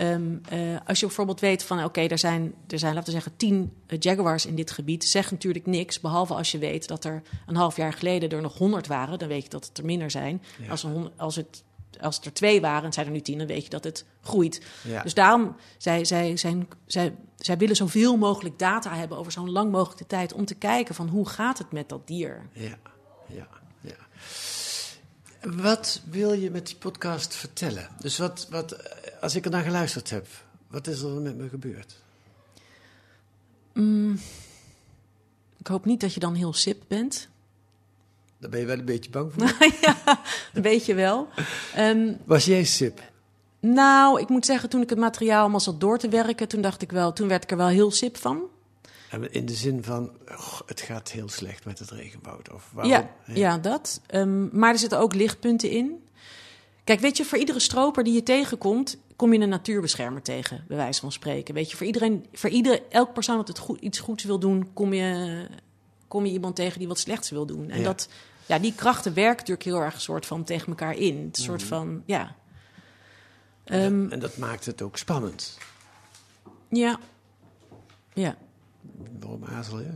Ehm, 0.00 0.36
eh, 0.48 0.76
als 0.86 1.00
je 1.00 1.06
bijvoorbeeld 1.06 1.40
weet 1.40 1.62
van 1.62 1.84
oké, 1.84 2.00
er, 2.00 2.18
zijn, 2.18 2.54
er 2.68 2.78
zijn, 2.78 2.94
laten 2.94 3.06
we 3.06 3.20
zeggen, 3.20 3.36
tien 3.36 3.72
eh, 3.86 3.98
Jaguars 3.98 4.46
in 4.46 4.54
dit 4.54 4.70
gebied, 4.70 5.04
zegt 5.04 5.30
natuurlijk 5.30 5.66
niks. 5.66 6.00
Behalve 6.00 6.34
als 6.34 6.50
je 6.52 6.58
weet 6.58 6.88
dat 6.88 7.04
er 7.04 7.22
een 7.46 7.56
half 7.56 7.76
jaar 7.76 7.92
geleden 7.92 8.30
er 8.30 8.42
nog 8.42 8.58
honderd 8.58 8.86
waren, 8.86 9.18
dan 9.18 9.28
weet 9.28 9.42
je 9.42 9.48
dat 9.48 9.66
het 9.66 9.78
er 9.78 9.84
minder 9.84 10.10
zijn. 10.10 10.42
Ja. 10.58 10.70
Als, 10.70 10.82
hon- 10.82 11.10
als, 11.16 11.36
het, 11.36 11.62
als 12.00 12.20
er 12.20 12.32
twee 12.32 12.60
waren 12.60 12.84
en 12.84 12.92
zijn 12.92 13.06
er 13.06 13.12
nu 13.12 13.20
tien, 13.20 13.38
dan 13.38 13.46
weet 13.46 13.64
je 13.64 13.70
dat 13.70 13.84
het 13.84 14.04
groeit. 14.22 14.62
Ja. 14.82 15.02
Dus 15.02 15.14
daarom, 15.14 15.56
zij, 15.78 16.04
zij, 16.04 16.36
zijn, 16.36 16.68
zij, 16.86 17.14
zij 17.36 17.56
willen 17.56 17.76
zoveel 17.76 18.16
mogelijk 18.16 18.58
data 18.58 18.94
hebben 18.94 19.18
over 19.18 19.32
zo'n 19.32 19.50
lang 19.50 19.70
mogelijke 19.70 20.06
tijd 20.06 20.32
om 20.32 20.44
te 20.44 20.54
kijken 20.54 20.94
van 20.94 21.08
hoe 21.08 21.28
gaat 21.28 21.58
het 21.58 21.72
met 21.72 21.88
dat 21.88 22.06
dier. 22.06 22.48
Ja, 22.52 22.78
ja, 23.26 23.48
ja. 23.80 23.96
Wat 25.50 26.02
wil 26.04 26.32
je 26.32 26.50
met 26.50 26.66
die 26.66 26.76
podcast 26.76 27.34
vertellen? 27.34 27.88
Dus 27.98 28.18
wat, 28.18 28.46
wat, 28.50 28.76
als 29.20 29.34
ik 29.34 29.44
er 29.44 29.50
naar 29.50 29.64
geluisterd 29.64 30.10
heb, 30.10 30.26
wat 30.66 30.86
is 30.86 31.02
er 31.02 31.10
met 31.10 31.36
me 31.36 31.48
gebeurd? 31.48 31.96
Ik 35.56 35.66
hoop 35.66 35.84
niet 35.84 36.00
dat 36.00 36.14
je 36.14 36.20
dan 36.20 36.34
heel 36.34 36.52
sip 36.52 36.82
bent. 36.88 37.28
Daar 38.40 38.50
ben 38.50 38.60
je 38.60 38.66
wel 38.66 38.78
een 38.78 38.84
beetje 38.84 39.10
bang 39.10 39.32
voor. 39.32 39.42
ja, 39.82 40.20
een 40.54 40.62
beetje 40.62 40.94
wel. 40.94 41.28
Ehm, 41.74 42.12
Was 42.24 42.44
jij 42.44 42.64
sip? 42.64 43.00
Nou, 43.60 44.20
ik 44.20 44.28
moet 44.28 44.46
zeggen, 44.46 44.68
toen 44.68 44.82
ik 44.82 44.90
het 44.90 44.98
materiaal 44.98 45.40
allemaal 45.40 45.60
zat 45.60 45.80
door 45.80 45.98
te 45.98 46.08
werken, 46.08 46.48
toen 46.48 46.60
dacht 46.60 46.82
ik 46.82 46.90
wel, 46.92 47.12
toen 47.12 47.28
werd 47.28 47.42
ik 47.42 47.50
er 47.50 47.56
wel 47.56 47.68
heel 47.68 47.90
sip 47.90 48.16
van. 48.16 48.42
In 49.30 49.46
de 49.46 49.54
zin 49.54 49.84
van, 49.84 50.10
"Och, 50.28 50.62
het 50.66 50.80
gaat 50.80 51.10
heel 51.10 51.28
slecht 51.28 51.64
met 51.64 51.78
het 51.78 51.90
regenwoud. 51.90 52.52
Of 52.52 52.70
waarom? 52.72 52.92
Ja, 52.92 53.10
ja, 53.26 53.58
dat. 53.58 54.00
Ehm, 54.06 54.58
maar 54.58 54.72
er 54.72 54.78
zitten 54.78 54.98
ook 54.98 55.14
lichtpunten 55.14 55.70
in. 55.70 56.04
Kijk, 56.84 57.00
weet 57.00 57.16
je, 57.16 57.24
voor 57.24 57.38
iedere 57.38 57.60
stroper 57.60 58.04
die 58.04 58.12
je 58.14 58.22
tegenkomt, 58.22 58.96
kom 59.16 59.32
je 59.32 59.38
een 59.40 59.48
natuurbeschermer 59.48 60.22
tegen, 60.22 60.64
bij 60.68 60.76
wijze 60.76 61.00
van 61.00 61.12
spreken. 61.12 61.54
Weet 61.54 61.70
je, 61.70 61.76
voor 61.76 61.86
iedereen, 61.86 62.26
voor 62.32 62.50
ieder, 62.50 62.80
elk 62.88 63.12
persoon 63.12 63.36
dat 63.36 63.48
het 63.48 63.58
goed, 63.58 63.80
iets 63.80 63.98
goeds 63.98 64.24
wil 64.24 64.38
doen, 64.38 64.68
kom 64.72 64.92
je, 64.92 65.46
kom 66.08 66.26
je 66.26 66.32
iemand 66.32 66.56
tegen 66.56 66.78
die 66.78 66.88
wat 66.88 66.98
slechts 66.98 67.30
wil 67.30 67.46
doen. 67.46 67.70
En 67.70 67.78
Ja. 67.78 67.84
dat, 67.84 68.08
ja, 68.50 68.58
die 68.58 68.74
krachten 68.74 69.14
werken 69.14 69.36
natuurlijk 69.36 69.62
heel 69.66 69.80
erg 69.82 70.00
soort 70.00 70.26
van 70.26 70.44
tegen 70.44 70.68
elkaar 70.68 70.94
in. 70.96 71.16
Een 71.16 71.22
Mhm. 71.24 71.40
soort 71.42 71.62
van, 71.62 72.02
ja. 72.06 72.34
En, 73.64 73.80
Ehm, 73.82 74.02
dat, 74.02 74.12
en 74.12 74.18
dat 74.18 74.36
maakt 74.36 74.66
het 74.66 74.82
ook 74.82 74.96
spannend. 74.98 75.58
ja. 76.68 76.98
Ja. 78.14 78.36
Waarom 79.20 79.44
azel 79.44 79.78
je? 79.80 79.90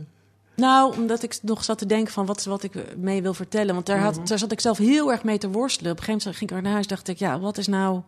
Nou, 0.55 0.97
omdat 0.97 1.23
ik 1.23 1.37
nog 1.41 1.63
zat 1.63 1.77
te 1.77 1.85
denken 1.85 2.13
van 2.13 2.25
wat 2.25 2.43
wat 2.43 2.63
ik 2.63 2.97
mee 2.97 3.21
wil 3.21 3.33
vertellen. 3.33 3.73
Want 3.73 3.85
daar, 3.85 3.99
had, 3.99 4.27
daar 4.27 4.37
zat 4.39 4.51
ik 4.51 4.59
zelf 4.59 4.77
heel 4.77 5.11
erg 5.11 5.23
mee 5.23 5.37
te 5.37 5.49
worstelen. 5.49 5.91
Op 5.91 5.97
een 5.97 6.03
gegeven 6.03 6.23
moment 6.27 6.37
ging 6.39 6.51
ik 6.59 6.61
naar 6.65 6.73
huis 6.73 6.87
dacht 6.87 7.07
ik, 7.07 7.17
ja, 7.19 7.39
wat 7.39 7.57
is 7.57 7.67
nou, 7.67 8.01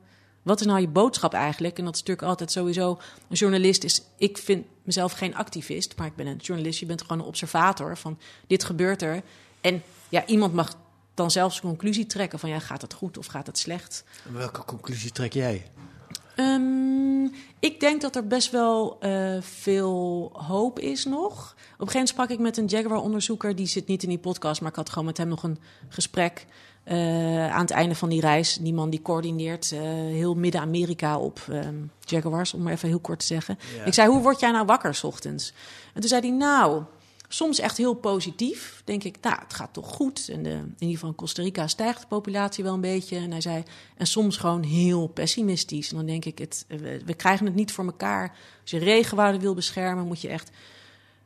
wat 0.43 0.59
is 0.59 0.65
nou 0.65 0.79
je 0.81 0.87
boodschap 0.87 1.33
eigenlijk? 1.33 1.77
En 1.77 1.85
dat 1.85 1.93
is 1.93 1.99
natuurlijk 1.99 2.27
altijd 2.27 2.51
sowieso, 2.51 2.89
een 3.29 3.35
journalist 3.35 3.83
is, 3.83 4.01
ik 4.17 4.37
vind 4.37 4.65
mezelf 4.83 5.11
geen 5.11 5.35
activist, 5.35 5.93
maar 5.97 6.07
ik 6.07 6.15
ben 6.15 6.27
een 6.27 6.37
journalist. 6.37 6.79
Je 6.79 6.85
bent 6.85 7.01
gewoon 7.01 7.19
een 7.19 7.25
observator 7.25 7.97
van 7.97 8.17
dit 8.47 8.63
gebeurt 8.63 9.01
er. 9.01 9.21
En 9.61 9.83
ja, 10.09 10.25
iemand 10.25 10.53
mag 10.53 10.73
dan 11.13 11.31
zelfs 11.31 11.55
een 11.55 11.61
conclusie 11.69 12.05
trekken 12.05 12.39
van 12.39 12.49
ja, 12.49 12.59
gaat 12.59 12.81
het 12.81 12.93
goed 12.93 13.17
of 13.17 13.25
gaat 13.25 13.47
het 13.47 13.57
slecht? 13.57 14.03
En 14.27 14.33
welke 14.33 14.65
conclusie 14.65 15.11
trek 15.11 15.33
jij? 15.33 15.65
Ehm, 16.35 17.23
ik 17.59 17.79
denk 17.79 18.01
dat 18.01 18.15
er 18.15 18.27
best 18.27 18.51
wel 18.51 18.97
eh, 18.99 19.41
veel 19.41 20.29
hoop 20.33 20.79
is 20.79 21.05
nog. 21.05 21.23
Op 21.23 21.37
een 21.37 21.67
gegeven 21.67 21.87
moment 21.91 22.09
sprak 22.09 22.29
ik 22.29 22.39
met 22.39 22.57
een 22.57 22.65
Jaguar-onderzoeker. 22.65 23.55
Die 23.55 23.65
zit 23.67 23.87
niet 23.87 24.03
in 24.03 24.09
die 24.09 24.17
podcast, 24.17 24.61
maar 24.61 24.69
ik 24.69 24.75
had 24.75 24.89
gewoon 24.89 25.05
met 25.05 25.17
hem 25.17 25.27
nog 25.27 25.43
een 25.43 25.59
gesprek. 25.89 26.45
eh, 26.83 27.51
aan 27.53 27.61
het 27.61 27.71
einde 27.71 27.95
van 27.95 28.09
die 28.09 28.21
reis. 28.21 28.57
Die 28.61 28.73
man 28.73 28.89
die 28.89 29.01
coördineert 29.01 29.71
eh, 29.71 29.79
heel 29.91 30.35
Midden-Amerika 30.35 31.17
op 31.17 31.39
ehm, 31.49 31.75
Jaguars, 31.99 32.53
om 32.53 32.61
maar 32.63 32.73
even 32.73 32.87
heel 32.89 32.99
kort 32.99 33.19
te 33.19 33.25
zeggen. 33.25 33.59
Ja. 33.77 33.83
Ik 33.83 33.93
zei, 33.93 34.09
hoe 34.09 34.21
word 34.21 34.39
jij 34.39 34.51
nou 34.51 34.65
wakker 34.65 34.95
's 34.95 35.03
ochtends? 35.03 35.53
En 35.93 35.99
toen 35.99 36.09
zei 36.09 36.21
hij, 36.21 36.37
nou, 36.37 36.83
soms 37.27 37.59
echt 37.59 37.77
heel 37.77 37.93
positief. 37.93 38.81
Denk 38.85 39.03
ik, 39.03 39.17
nou, 39.21 39.39
het 39.39 39.53
gaat 39.53 39.73
toch 39.73 39.87
goed. 39.87 40.29
En 40.29 40.43
de, 40.43 40.49
in 40.49 40.75
ieder 40.77 40.95
geval 40.95 41.09
in 41.09 41.15
Costa 41.15 41.41
Rica 41.41 41.67
stijgt 41.67 42.01
de 42.01 42.07
populatie 42.07 42.63
wel 42.63 42.73
een 42.73 42.81
beetje. 42.81 43.17
En 43.17 43.31
hij 43.31 43.41
zei, 43.41 43.63
en 43.97 44.07
soms 44.07 44.37
gewoon 44.37 44.63
heel 44.63 45.07
pessimistisch. 45.07 45.89
En 45.89 45.97
dan 45.97 46.05
denk 46.05 46.25
ik, 46.25 46.37
het, 46.37 46.65
we, 46.67 47.01
we 47.05 47.13
krijgen 47.13 47.45
het 47.45 47.55
niet 47.55 47.71
voor 47.71 47.85
elkaar. 47.85 48.35
Als 48.61 48.71
je 48.71 48.77
regenwouden 48.77 49.41
wil 49.41 49.53
beschermen, 49.53 50.07
moet 50.07 50.21
je 50.21 50.29
echt... 50.29 50.51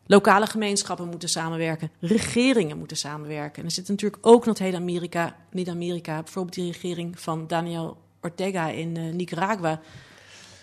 Lokale 0.06 0.46
gemeenschappen 0.46 1.08
moeten 1.08 1.30
samenwerken, 1.30 1.92
regeringen 2.00 2.78
moeten 2.78 2.98
samenwerken. 2.98 3.60
En 3.60 3.66
er 3.66 3.72
zit 3.72 3.88
natuurlijk 3.88 4.28
ook 4.28 4.46
nog 4.46 4.58
heel 4.58 4.76
Amerika, 4.76 5.36
Midden-Amerika, 5.52 6.24
bijvoorbeeld 6.24 6.56
die 6.56 6.72
regering 6.72 7.20
van 7.20 7.48
Daniel 7.48 7.98
Ortega 8.22 8.68
in 8.68 8.98
eh, 8.98 9.14
Nicaragua. 9.14 9.82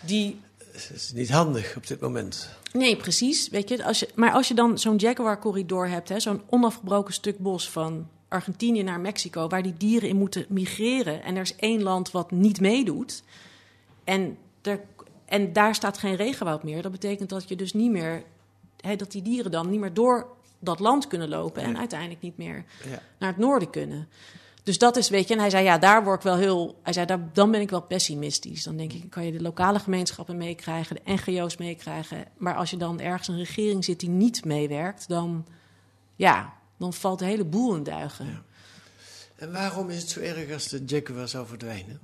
Die 0.01 0.41
Het 0.87 0.97
is 0.97 1.13
niet 1.13 1.31
handig 1.31 1.77
op 1.77 1.87
dit 1.87 2.01
moment. 2.01 2.49
Nee, 2.73 2.97
precies. 2.97 3.49
Weet 3.49 3.69
je, 3.69 3.85
als 3.85 3.99
je, 3.99 4.09
maar 4.15 4.33
als 4.33 4.49
je 4.49 4.55
dan 4.55 4.79
zo'n 4.79 4.97
Jaguar-corridor 4.97 5.89
hebt, 5.89 6.09
hè, 6.09 6.21
zo'n 6.21 6.43
onafgebroken 6.47 7.15
stuk 7.15 7.39
bos 7.39 7.71
van 7.71 8.09
Argentinië 8.29 8.83
naar 8.83 9.01
Mexico, 9.01 9.49
waar 9.49 9.63
die 9.63 9.75
dieren 9.77 10.09
in 10.09 10.17
moeten 10.17 10.47
migreren, 10.49 11.23
en 11.23 11.37
er 11.37 11.43
is 11.43 11.57
één 11.57 11.83
land 11.83 12.11
wat 12.11 12.31
niet 12.31 12.61
meedoet, 12.61 13.23
en, 14.05 14.39
er, 14.63 14.81
en 15.25 15.53
daar 15.53 15.75
staat 15.75 15.99
geen 15.99 16.17
regenwoud 16.17 16.63
meer, 16.63 16.83
dat 16.83 16.93
betekent 16.93 17.29
dat 17.29 17.49
je 17.49 17.57
dus 17.57 17.73
niet 17.73 17.91
meer, 17.91 18.23
dat 18.97 19.13
die 19.13 19.23
dieren 19.23 19.51
dan 19.51 19.71
niet 19.71 19.81
meer 19.81 19.95
door 19.95 20.27
dat 20.59 20.79
land 20.81 21.07
kunnen 21.07 21.29
lopen 21.29 21.63
en 21.63 21.79
uiteindelijk 21.79 22.21
niet 22.21 22.37
meer 22.37 22.65
Ja. 22.91 23.03
naar 23.19 23.29
het 23.29 23.39
noorden 23.39 23.71
kunnen. 23.71 24.09
Dus 24.69 24.79
dat 24.79 24.97
is, 24.97 25.09
weet 25.09 25.29
je, 25.29 25.35
en 25.35 25.41
hij 25.41 25.51
zei, 25.51 25.65
ja, 25.65 25.79
daar 25.79 26.05
word 26.05 26.17
ik 26.17 26.23
wel 26.23 26.37
heel, 26.37 26.79
hij 26.83 26.93
zei, 26.93 27.07
daar, 27.07 27.33
dan 27.33 27.51
ben 27.51 27.61
ik 27.61 27.71
wel 27.71 27.83
pessimistisch. 27.83 28.63
Dan 28.63 28.77
denk 28.77 28.93
ik, 28.93 29.11
kan 29.11 29.25
je 29.25 29.33
de 29.33 29.43
lokale 29.43 29.79
gemeenschappen 29.79 30.37
meekrijgen, 30.37 30.97
de 30.97 31.13
NGO's 31.13 31.57
meekrijgen. 31.57 32.25
Maar 32.37 32.55
als 32.55 32.71
je 32.71 32.77
dan 32.77 33.01
ergens 33.01 33.29
een 33.29 33.37
regering 33.37 33.85
zit 33.85 34.01
die 34.01 34.09
niet 34.09 34.45
meewerkt, 34.45 35.09
dan, 35.09 35.47
ja, 36.17 36.53
dan 36.77 36.93
valt 36.93 37.19
de 37.19 37.25
hele 37.25 37.45
boel 37.45 37.75
in 37.75 37.83
duigen. 37.83 38.45
En 39.37 39.53
waarom 39.53 39.91
is 39.91 40.01
het 40.01 40.11
zo 40.11 40.21
erg 40.21 40.53
als 40.53 40.69
de 40.69 40.83
Jaguar 40.87 41.29
zou 41.29 41.47
verdwijnen? 41.47 42.01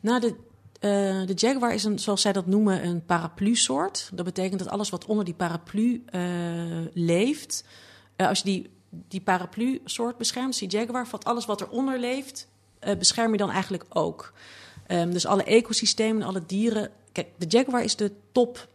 Nou, 0.00 0.20
de, 0.20 0.34
eh, 0.72 1.26
de 1.26 1.34
jaguar 1.34 1.74
is, 1.74 1.84
een, 1.84 1.98
zoals 1.98 2.20
zij 2.20 2.32
dat 2.32 2.46
noemen, 2.46 2.86
een 2.86 3.04
paraplu-soort. 3.04 4.10
Dat 4.12 4.24
betekent 4.24 4.58
dat 4.58 4.68
alles 4.68 4.90
wat 4.90 5.04
onder 5.04 5.24
die 5.24 5.34
paraplu 5.34 6.02
eh, 6.06 6.22
leeft, 6.92 7.64
eh, 8.16 8.28
als 8.28 8.38
je 8.38 8.44
die, 8.44 8.70
die 9.08 9.20
paraplu-soort 9.20 10.16
beschermt, 10.18 10.58
die 10.58 10.68
jaguar, 10.68 11.06
valt 11.06 11.24
alles 11.24 11.46
wat 11.46 11.60
eronder 11.60 11.98
leeft, 11.98 12.48
eh, 12.78 12.96
bescherm 12.96 13.32
je 13.32 13.38
dan 13.38 13.50
eigenlijk 13.50 13.84
ook. 13.88 14.32
Ehm, 14.86 15.10
dus 15.10 15.26
alle 15.26 15.44
ecosystemen, 15.44 16.22
alle 16.22 16.42
dieren. 16.46 16.90
Kijk, 17.12 17.28
de 17.36 17.46
jaguar 17.48 17.84
is 17.84 17.96
de 17.96 18.12
top 18.32 18.68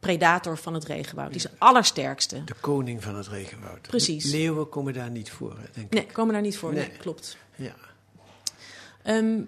predator 0.00 0.58
van 0.58 0.74
het 0.74 0.84
regenwoud. 0.84 1.26
Die 1.28 1.36
is 1.36 1.42
de 1.42 1.50
allersterkste. 1.58 2.44
De 2.44 2.54
koning 2.60 3.02
van 3.02 3.16
het 3.16 3.28
regenwoud. 3.28 3.80
Precies. 3.80 4.24
Leeuwen 4.30 4.68
komen 4.68 4.92
daar 4.92 5.10
niet 5.10 5.30
voor, 5.30 5.56
denk 5.72 5.90
Nee, 5.92 6.02
ik. 6.02 6.12
komen 6.12 6.32
daar 6.32 6.42
niet 6.42 6.58
voor. 6.58 6.72
Nee, 6.72 6.88
Nee. 6.88 6.96
klopt. 6.96 7.36
Ja. 7.56 7.74
Ehm, 9.02 9.40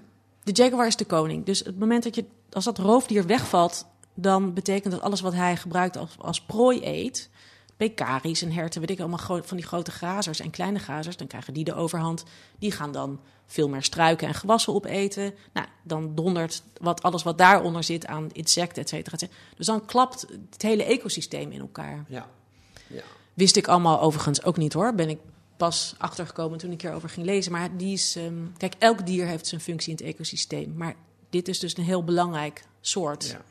de 0.43 0.53
jaguar 0.53 0.87
is 0.87 0.97
de 0.97 1.05
koning. 1.05 1.45
Dus 1.45 1.59
het 1.59 1.79
moment 1.79 2.03
dat 2.03 2.15
je, 2.15 2.25
als 2.53 2.65
dat 2.65 2.79
roofdier 2.79 3.27
wegvalt, 3.27 3.87
dan 4.15 4.55
betekent 4.55 4.93
dat 4.93 5.03
alles 5.03 5.21
wat 5.21 5.33
hij 5.35 5.57
gebruikt 5.57 5.97
als, 5.97 6.15
als 6.19 6.41
prooi 6.41 6.81
eet, 6.85 7.31
pekaris 7.79 8.43
en 8.43 8.53
herten, 8.53 8.81
weet 8.81 8.91
ik 8.91 9.01
allemaal 9.01 9.43
van 9.43 9.57
die 9.57 9.67
grote 9.67 9.91
grazers 9.91 10.41
en 10.41 10.51
kleine 10.51 10.79
grazers, 10.79 11.17
dan 11.17 11.27
krijgen 11.27 11.55
die 11.55 11.65
de 11.65 11.75
overhand. 11.75 12.25
Die 12.59 12.73
gaan 12.73 12.93
dan 12.93 13.21
veel 13.47 13.69
meer 13.69 13.83
struiken 13.83 14.29
en 14.29 14.35
gewassen 14.35 14.75
opeten. 14.75 15.35
Nou, 15.53 15.67
dan 15.83 16.15
dondert 16.15 16.63
wat, 16.81 17.03
alles 17.03 17.23
wat 17.23 17.39
daaronder 17.39 17.85
zit 17.85 18.07
aan 18.07 18.29
insecten, 18.33 18.83
et 18.83 18.89
cetera, 18.89 19.13
et 19.13 19.21
cetera. 19.21 19.39
Dus 19.57 19.67
dan 19.67 19.85
klapt 19.85 20.27
het 20.51 20.63
hele 20.63 20.85
ecosysteem 20.85 21.51
in 21.53 21.61
elkaar. 21.61 22.05
Ja. 22.09 22.29
ja. 22.87 23.03
Wist 23.35 23.57
ik 23.57 23.69
allemaal 23.69 24.01
overigens 24.01 24.43
ook 24.43 24.57
niet 24.57 24.73
hoor. 24.73 24.95
Ben 24.95 25.09
ik 25.09 25.19
pas 25.57 25.95
achtergekomen 25.99 26.59
toen 26.59 26.73
ik 26.73 26.83
erover 26.83 27.09
ging 27.09 27.27
lezen. 27.27 27.53
Maar 27.53 27.77
die 27.77 27.93
is. 27.93 28.17
ehm, 28.17 28.35
kijk, 28.57 28.75
elk 28.79 29.07
dier 29.07 29.27
heeft 29.27 29.47
zijn 29.47 29.61
functie 29.61 29.91
in 29.91 29.97
het 29.97 30.15
ecosysteem. 30.15 30.75
Maar 30.77 30.95
dit 31.31 31.49
is 31.49 31.59
dus 31.59 31.77
een 31.77 31.85
heel 31.85 32.05
belangrijk 32.05 32.65
soort. 32.81 33.27
Ja. 33.27 33.43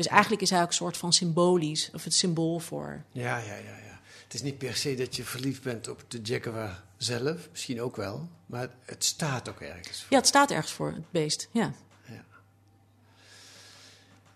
Dus 0.00 0.08
eigenlijk 0.08 0.42
is 0.42 0.50
hij 0.50 0.60
ook 0.62 0.68
een 0.68 0.74
soort 0.74 0.96
van 0.96 1.12
symbolisch, 1.12 1.90
of 1.94 2.04
het 2.04 2.14
symbool 2.14 2.58
voor. 2.58 3.02
Ja, 3.12 3.38
ja, 3.38 3.54
ja, 3.54 3.76
ja. 3.84 4.00
Het 4.22 4.34
is 4.34 4.42
niet 4.42 4.58
per 4.58 4.76
se 4.76 4.94
dat 4.94 5.16
je 5.16 5.24
verliefd 5.24 5.62
bent 5.62 5.88
op 5.88 6.04
de 6.08 6.20
Jaguar 6.22 6.82
zelf, 6.96 7.48
misschien 7.50 7.80
ook 7.80 7.96
wel, 7.96 8.28
maar 8.46 8.68
het 8.84 9.04
staat 9.04 9.48
ook 9.48 9.60
ergens. 9.60 10.06
Ja, 10.08 10.16
het 10.16 10.26
staat 10.26 10.50
ergens 10.50 10.72
voor, 10.72 10.92
het 10.92 11.10
beest. 11.10 11.48
Ja. 11.52 11.72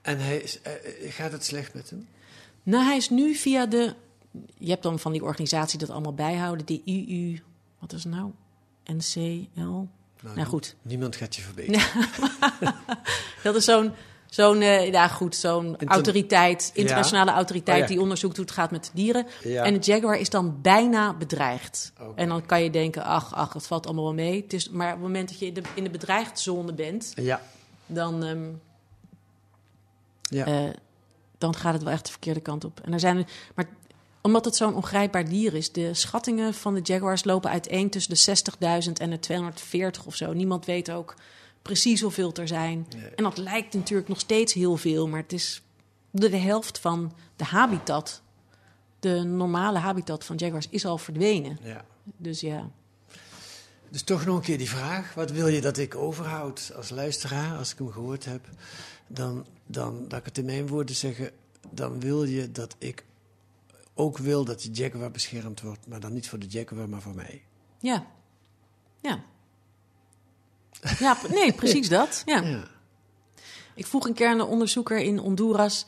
En 0.03 0.19
hij 0.19 0.37
is, 0.37 0.61
eh, 0.61 0.73
eh, 0.75 1.13
gaat 1.13 1.33
het 1.33 1.45
slecht 1.45 1.75
met 1.75 1.91
hem? 1.91 2.09
Nou, 2.63 2.85
hij 2.85 2.97
is 2.97 3.11
nu 3.11 3.35
via 3.35 3.67
de. 3.67 3.95
Je 4.59 4.71
hebt 4.71 4.83
dan 4.83 4.99
van 4.99 5.13
die 5.13 5.25
organisatie 5.25 5.79
dat 5.79 5.91
allemaal 5.91 6.15
bijhouden, 6.15 6.67
die 6.67 6.83
EU. 6.85 7.39
Wat 7.79 7.93
is 7.93 8.05
het 8.05 8.13
nou? 8.13 8.31
NCL. 8.85 9.87
Nou 10.21 10.45
goed, 10.45 10.77
Niemand 10.83 11.17
gaat 11.17 11.37
je 11.37 11.43
verbeteren. 11.43 12.09
Dat 13.43 13.55
is 13.55 13.65
zo'n, 13.65 13.93
zo'n 14.35 14.61
eh, 14.61 14.91
ja 14.93 15.09
goed, 15.09 15.37
zo'n 15.37 15.67
Inter- 15.67 15.89
autoriteit, 15.89 16.71
internationale 16.75 17.31
autoriteit 17.31 17.77
Oh 17.77 17.83
ja. 17.83 17.89
die 17.89 18.01
onderzoekt 18.01 18.37
hoe 18.37 18.45
het 18.45 18.55
gaat 18.55 18.71
met 18.71 18.91
dieren. 18.95 19.27
En 19.43 19.75
de 19.75 19.81
jaguar 19.81 20.19
is 20.19 20.31
dan 20.31 20.59
bijna 20.63 21.15
bedreigd. 21.15 21.93
En 22.15 22.29
dan 22.29 22.47
kan 22.47 22.63
je 22.63 22.71
denken, 22.71 23.05
ach, 23.05 23.35
ach, 23.35 23.53
het 23.53 23.67
valt 23.67 23.87
allemaal 23.87 24.05
wel 24.05 24.15
mee. 24.15 24.43
Het 24.43 24.53
is, 24.53 24.71
maar 24.71 24.87
op 24.87 24.93
het 24.93 25.03
moment 25.03 25.29
dat 25.29 25.39
je 25.39 25.47
in 25.47 25.55
de, 25.55 25.63
in 25.75 25.85
de 25.85 25.91
bedreigdzone 25.91 26.73
bent, 26.73 27.13
Ja. 27.17 27.41
dan, 27.87 28.25
ehm, 28.25 28.45
Ja. 30.23 30.47
eh, 30.47 30.71
dan 31.39 31.55
gaat 31.57 31.73
het 31.73 31.83
wel 31.83 31.93
echt 31.93 32.05
de 32.05 32.11
verkeerde 32.11 32.41
kant 32.41 32.65
op. 32.65 32.81
En 32.85 32.93
er 32.93 33.01
zijn, 33.01 33.27
maar 33.55 33.67
omdat 34.21 34.45
het 34.45 34.57
zo'n 34.57 34.75
ongrijpbaar 34.75 35.29
dier 35.29 35.55
is, 35.55 35.73
de 35.73 35.95
schattingen 35.95 36.55
van 36.55 36.75
de 36.75 36.81
jaguars 36.83 37.25
lopen 37.25 37.51
uiteen 37.51 37.91
tussen 37.91 38.15
de 38.15 38.21
60.000 38.87 38.99
en 38.99 39.11
de 39.11 39.19
240 39.19 40.05
of 40.07 40.15
zo. 40.17 40.33
Niemand 40.33 40.65
weet 40.65 40.91
ook 40.91 41.15
precies 41.65 42.01
hoeveel 42.01 42.35
er 42.35 42.49
zijn. 42.49 42.87
Nee. 42.97 43.09
En 43.09 43.25
dat 43.25 43.37
lijkt 43.37 43.75
natuurlijk 43.75 44.09
nog 44.09 44.21
steeds 44.21 44.53
heel 44.53 44.77
veel, 44.77 45.09
maar 45.09 45.21
het 45.21 45.33
is 45.33 45.63
de, 46.11 46.29
de 46.29 46.37
helft 46.37 46.79
van 46.79 47.13
de 47.37 47.45
habitat. 47.45 48.23
De 49.01 49.23
normale 49.23 49.79
habitat 49.79 50.25
van 50.25 50.37
jaguars 50.37 50.67
is 50.71 50.85
al 50.85 50.99
verdwenen. 50.99 51.59
ja. 51.63 51.85
Dus 52.17 52.41
ja. 52.41 52.71
Dus 53.89 54.03
toch 54.03 54.25
nog 54.25 54.37
een 54.37 54.43
keer 54.43 54.59
die 54.59 54.69
vraag: 54.69 55.15
wat 55.15 55.31
wil 55.31 55.47
je 55.49 55.61
dat 55.61 55.79
ik 55.79 55.95
overhoud 55.95 56.73
als 56.77 56.91
luisteraar, 56.91 57.57
als 57.57 57.73
ik 57.73 57.79
hem 57.79 57.93
gehoord 57.93 58.25
heb? 58.25 58.49
Dan, 59.07 59.47
dan 59.67 60.07
laat 60.09 60.21
ik 60.21 60.25
het 60.25 60.39
in 60.39 60.45
mijn 60.45 60.67
woorden 60.67 60.95
zeggen: 60.95 61.31
dan 61.71 62.01
wil 62.01 62.25
je 62.25 62.53
dat 62.53 62.77
ik 62.79 63.05
ook 63.95 64.19
wil 64.19 64.45
dat 64.45 64.61
die 64.61 64.71
Jaguar 64.71 65.11
beschermd 65.11 65.61
wordt, 65.61 65.87
maar 65.87 66.01
dan 66.01 66.13
niet 66.13 66.29
voor 66.29 66.39
de 66.39 66.47
Jaguar, 66.47 66.89
maar 66.89 67.03
voor 67.03 67.15
mij. 67.15 67.43
Ja. 67.79 68.07
Ja. 69.01 69.25
Ja, 70.99 71.17
nee, 71.29 71.53
precies 71.63 71.89
dat. 71.89 72.23
Ja. 72.27 72.43
Ja. 72.43 72.65
Ik 73.75 73.87
vroeg 73.87 74.07
een 74.07 74.15
keer 74.15 74.29
aan 74.29 74.41
een 74.41 74.47
onderzoeker 74.47 74.99
in 74.99 75.19
Honduras. 75.19 75.87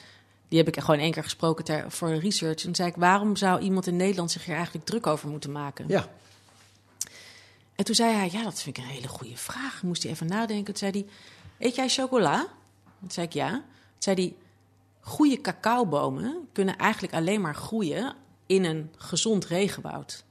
Die 0.49 0.59
heb 0.59 0.69
ik 0.69 0.81
gewoon 0.81 1.01
één 1.01 1.13
keer 1.13 1.23
gesproken 1.23 1.65
ter, 1.65 1.91
voor 1.91 2.15
research. 2.15 2.65
En 2.65 2.75
zei 2.75 2.89
ik, 2.89 2.97
waarom 2.97 3.37
zou 3.37 3.61
iemand 3.61 3.87
in 3.87 3.97
Nederland 3.97 4.31
zich 4.31 4.45
hier 4.45 4.55
eigenlijk 4.55 4.87
druk 4.87 5.07
over 5.07 5.29
moeten 5.29 5.53
maken? 5.53 5.85
ja. 5.89 6.09
En 7.77 7.85
toen 7.85 7.95
zei 7.95 8.15
hij, 8.15 8.29
ja, 8.33 8.43
dat 8.43 8.63
vind 8.63 8.77
ik 8.77 8.85
een 8.85 8.91
hele 8.91 9.09
goede 9.09 9.37
vraag. 9.37 9.83
Moest 9.83 10.03
hij 10.03 10.13
even 10.13 10.27
nadenken. 10.27 10.65
Toen 10.65 10.77
zei 10.77 10.91
hij, 10.91 11.07
eet 11.67 11.75
jij 11.75 11.89
chocola? 11.89 12.47
Toen 13.01 13.11
zei 13.11 13.27
ik, 13.27 13.33
ja. 13.33 13.51
Toen 13.51 13.63
zei 13.99 14.17
hij, 14.17 14.35
goede 15.01 15.41
cacaobomen 15.41 16.49
kunnen 16.53 16.77
eigenlijk 16.77 17.15
alleen 17.15 17.41
maar 17.41 17.55
groeien 17.55 18.15
in 18.47 18.65
een 18.65 18.91
gezond 18.97 19.45
regenwoud. 19.45 20.25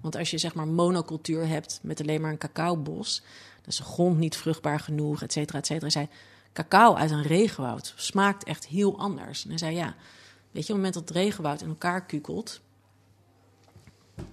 Want 0.00 0.16
als 0.16 0.30
je 0.30 0.38
zeg 0.38 0.54
maar 0.54 0.68
monocultuur 0.68 1.46
hebt 1.46 1.78
met 1.82 2.00
alleen 2.00 2.20
maar 2.20 2.30
een 2.30 2.38
cacaobos, 2.38 3.22
is 3.66 3.76
de 3.76 3.82
grond 3.82 4.18
niet 4.18 4.36
vruchtbaar 4.36 4.80
genoeg, 4.80 5.22
et 5.22 5.32
cetera, 5.32 5.58
et 5.58 5.66
cetera. 5.66 5.86
Hij 5.86 5.90
zei, 5.90 6.08
cacao 6.52 6.94
uit 6.94 7.10
een 7.10 7.22
regenwoud 7.22 7.94
smaakt 7.96 8.44
echt 8.44 8.66
heel 8.66 8.98
anders. 8.98 9.42
En 9.42 9.48
hij 9.48 9.58
zei, 9.58 9.76
ja, 9.76 9.84
weet 9.84 9.96
je, 10.50 10.58
op 10.58 10.66
het 10.66 10.68
moment 10.76 10.94
dat 10.94 11.08
het 11.08 11.16
regenwoud 11.16 11.60
in 11.60 11.68
elkaar 11.68 12.04
kukelt, 12.04 12.60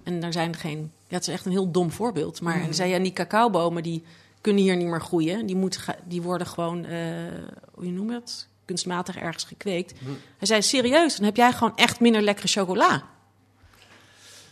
en 0.02 0.22
er 0.22 0.32
zijn 0.32 0.56
geen. 0.56 0.92
Ja, 1.08 1.14
het 1.14 1.28
is 1.28 1.34
echt 1.34 1.44
een 1.44 1.50
heel 1.52 1.70
dom 1.70 1.90
voorbeeld. 1.90 2.40
Maar 2.40 2.60
hij 2.60 2.72
zei 2.72 2.90
ja, 2.90 2.98
die 2.98 3.12
cacaobomen 3.12 3.82
die 3.82 4.02
kunnen 4.40 4.62
hier 4.62 4.76
niet 4.76 4.86
meer 4.86 5.00
groeien. 5.00 5.46
Die, 5.46 5.56
moeten 5.56 5.96
die 6.04 6.22
worden 6.22 6.46
gewoon, 6.46 6.84
eh, 6.84 6.98
hoe 7.74 7.84
je 7.84 7.92
noemt 7.92 8.12
het? 8.12 8.48
Kunstmatig 8.64 9.16
ergens 9.16 9.44
gekweekt. 9.44 9.98
Hij 10.38 10.46
zei 10.46 10.62
serieus, 10.62 11.16
dan 11.16 11.24
heb 11.24 11.36
jij 11.36 11.52
gewoon 11.52 11.76
echt 11.76 12.00
minder 12.00 12.22
lekkere 12.22 12.48
chocola. 12.48 13.08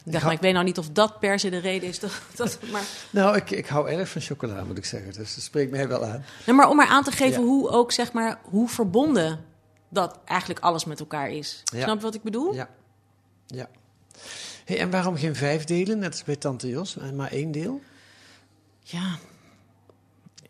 Ik 0.07 0.13
dacht, 0.13 0.25
maar 0.25 0.33
ik 0.35 0.41
weet 0.41 0.53
nou 0.53 0.65
niet 0.65 0.79
of 0.79 0.91
dat 0.91 1.19
per 1.19 1.39
se 1.39 1.51
de 1.51 1.59
reden 1.59 1.89
is. 1.89 1.99
Dat, 1.99 2.13
dat, 2.37 2.59
maar, 2.73 2.83
Nou, 3.11 3.37
ik, 3.37 3.51
ik 3.51 3.67
hou 3.67 3.89
erg 3.91 4.09
van 4.09 4.21
chocola, 4.21 4.65
moet 4.65 4.79
ik 4.79 4.85
zeggen. 4.85 5.13
Dus 5.13 5.35
dat 5.35 5.45
spreekt 5.45 5.71
mij 5.71 5.89
wel 5.89 6.05
aan. 6.05 6.25
nou, 6.47 6.59
maar 6.59 6.69
om 6.69 6.77
maar 6.77 6.87
aan 6.87 7.05
te 7.05 7.11
geven 7.11 7.41
Ja. 7.41 7.47
hoe 7.47 7.69
ook, 7.69 7.93
zeg 7.93 8.13
maar, 8.13 8.39
hoe 8.43 8.69
verbonden 8.69 9.45
dat 9.89 10.19
eigenlijk 10.25 10.61
alles 10.61 10.85
met 10.85 11.01
elkaar 11.01 11.31
is. 11.31 11.63
Ja. 11.65 11.83
Snap 11.83 11.97
je 11.97 12.03
wat 12.03 12.15
ik 12.15 12.23
bedoel? 12.23 12.55
Ja. 12.55 12.69
ja. 13.47 13.69
Hey, 14.65 14.79
en 14.81 14.91
waarom 14.91 15.17
geen 15.17 15.35
vijf 15.37 15.65
delen, 15.65 15.99
net 15.99 16.11
als 16.13 16.25
bij 16.25 16.37
Tante 16.37 16.69
Jos, 16.69 16.97
en 16.97 17.17
maar 17.17 17.31
één 17.31 17.51
deel? 17.53 17.81
Ja, 18.81 19.17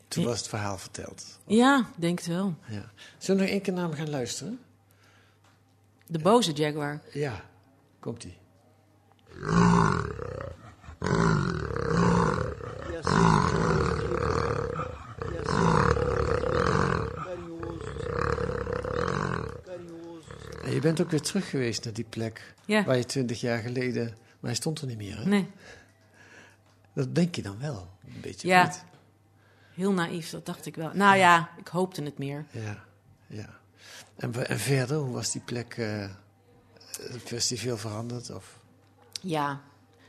Toen 0.09 0.25
was 0.25 0.39
het 0.39 0.49
verhaal 0.49 0.79
verteld. 0.79 1.25
ja 1.47 1.87
denk 1.97 2.19
het 2.19 2.29
wel. 2.29 2.55
Ja. 2.67 2.91
Zullen 3.19 3.37
we 3.41 3.43
nog 3.47 3.53
één 3.53 3.63
keer 3.63 3.73
naar 3.73 3.85
hem 3.89 3.95
gaan 3.95 4.11
luisteren? 4.11 4.59
De 6.07 6.19
boze 6.19 6.53
Jaguar. 6.53 7.01
Ja, 7.13 7.45
komt-ie. 8.01 8.37
En 20.65 20.73
je 20.73 20.81
bent 20.81 21.01
ook 21.01 21.11
weer 21.11 21.21
terug 21.21 21.51
geweest 21.51 21.85
naar 21.85 21.93
die 21.93 22.05
plek 22.05 22.55
Ja. 22.65 22.85
waar 22.85 22.97
je 22.97 23.05
twintig 23.05 23.41
jaar 23.41 23.59
geleden... 23.59 24.05
Maar 24.41 24.51
hij 24.51 24.55
stond 24.55 24.81
er 24.81 24.87
niet 24.87 24.97
meer, 24.97 25.19
hè? 25.19 25.25
Nee, 25.25 25.51
Dat 26.93 27.15
denk 27.15 27.35
je 27.35 27.43
dan 27.43 27.59
wel, 27.59 27.89
een 28.07 28.21
beetje. 28.21 28.49
Ja. 28.49 28.73
heel 29.75 29.93
naïef, 29.93 30.31
dat 30.31 30.47
dacht 30.47 30.67
ik 30.67 30.77
wel. 30.77 30.91
Nou 30.95 31.17
ja, 31.17 31.51
ik 31.59 31.69
hoopte 31.69 32.03
het 32.03 32.19
meer. 32.19 32.47
Ja, 32.51 32.85
ja. 33.27 33.59
En, 34.17 34.59
verder, 34.59 34.97
hoe 34.97 35.13
was 35.15 35.33
die 35.33 35.43
plek? 35.45 35.77
eh 35.79 36.11
was 37.31 37.49
die 37.49 37.59
veel 37.59 37.77
veranderd? 37.77 38.31
Of? 38.31 38.59
Ja, 39.27 39.61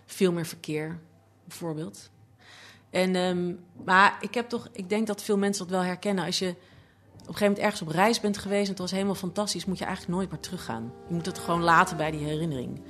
veel 0.05 0.31
meer 0.31 0.45
verkeer, 0.45 0.99
bijvoorbeeld. 1.43 2.09
En, 2.89 3.15
ehm, 3.15 3.53
maar 3.85 4.17
ik 4.21 4.33
heb 4.33 4.49
toch, 4.49 4.69
ik 4.71 4.89
denk 4.89 5.07
dat 5.07 5.23
veel 5.23 5.37
mensen 5.37 5.67
dat 5.67 5.77
wel 5.77 5.85
herkennen. 5.85 6.25
Als 6.25 6.39
je 6.39 6.49
op 6.49 6.53
een 6.53 7.25
gegeven 7.25 7.45
moment 7.45 7.63
ergens 7.63 7.81
op 7.81 7.87
reis 7.87 8.19
bent 8.19 8.37
geweest 8.37 8.63
en 8.63 8.69
het 8.69 8.79
was 8.79 8.91
helemaal 8.91 9.15
fantastisch, 9.15 9.65
moet 9.65 9.77
je 9.77 9.85
eigenlijk 9.85 10.15
nooit 10.15 10.31
meer 10.31 10.39
teruggaan. 10.39 10.91
Je 11.07 11.13
moet 11.13 11.25
het 11.25 11.39
gewoon 11.39 11.61
laten 11.61 11.97
bij 11.97 12.11
die 12.11 12.25
herinnering. 12.25 12.81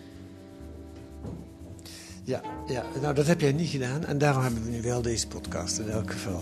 Ja, 2.23 2.41
ja, 2.65 2.85
nou 3.01 3.13
dat 3.15 3.27
heb 3.27 3.41
jij 3.41 3.51
niet 3.51 3.69
gedaan 3.69 4.05
en 4.05 4.17
daarom 4.17 4.43
hebben 4.43 4.63
we 4.63 4.69
nu 4.69 4.81
wel 4.81 5.01
deze 5.01 5.27
podcast 5.27 5.79
in 5.79 5.89
elk 5.89 6.11
geval. 6.11 6.41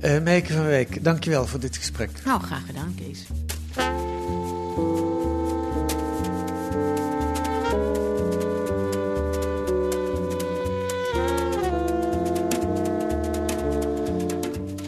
Eh 0.00 0.22
Meike 0.22 0.52
van 0.52 0.64
Wijk, 0.64 1.04
dankjewel 1.04 1.46
voor 1.46 1.60
dit 1.60 1.76
gesprek. 1.76 2.10
Nou, 2.24 2.40
graag 2.40 2.66
gedaan, 2.66 2.94
Kees. 2.94 3.26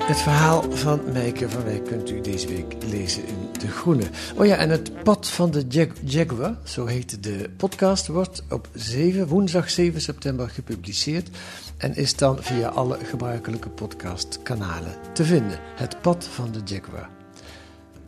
Het 0.06 0.22
verhaal 0.22 0.70
van 0.70 1.00
Meike 1.12 1.48
van 1.50 1.64
Wijk 1.64 1.84
kunt 1.84 2.10
u 2.10 2.20
deze 2.20 2.46
week 2.46 2.76
lezen 2.90 3.26
in 3.26 3.48
De 3.60 3.68
Groene. 3.68 4.04
Oh 4.36 4.46
ja, 4.46 4.56
en 4.56 4.70
het 4.70 5.02
pad 5.02 5.28
van 5.28 5.50
de 5.50 5.64
Jag- 5.68 5.96
Jaguar, 6.04 6.56
zo 6.64 6.86
heet 6.86 7.22
de 7.22 7.50
podcast, 7.56 8.06
wordt 8.06 8.42
op 8.50 8.68
7, 8.74 9.26
woensdag 9.26 9.70
7 9.70 10.00
september 10.00 10.48
gepubliceerd 10.50 11.28
en 11.76 11.96
is 11.96 12.16
dan 12.16 12.38
via 12.42 12.68
alle 12.68 12.98
gebruikelijke 13.04 13.68
podcastkanalen 13.68 14.94
te 15.12 15.24
vinden. 15.24 15.58
Het 15.76 16.00
pad 16.00 16.28
van 16.34 16.52
de 16.52 16.60
Jaguar. 16.64 17.08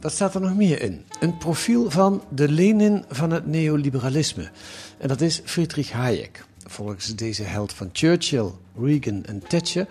Wat 0.01 0.13
staat 0.13 0.35
er 0.35 0.41
nog 0.41 0.57
meer 0.57 0.83
in? 0.83 1.05
Een 1.21 1.39
profiel 1.39 1.91
van 1.91 2.23
de 2.29 2.49
Lenin 2.49 3.05
van 3.11 3.31
het 3.31 3.47
neoliberalisme. 3.47 4.51
En 4.99 5.09
dat 5.09 5.21
is 5.21 5.41
Friedrich 5.45 5.91
Hayek. 5.93 6.45
Volgens 6.67 7.15
deze 7.15 7.43
held 7.43 7.73
van 7.73 7.91
Churchill, 7.93 8.51
Reagan 8.81 9.25
en 9.25 9.43
Thatcher 9.49 9.87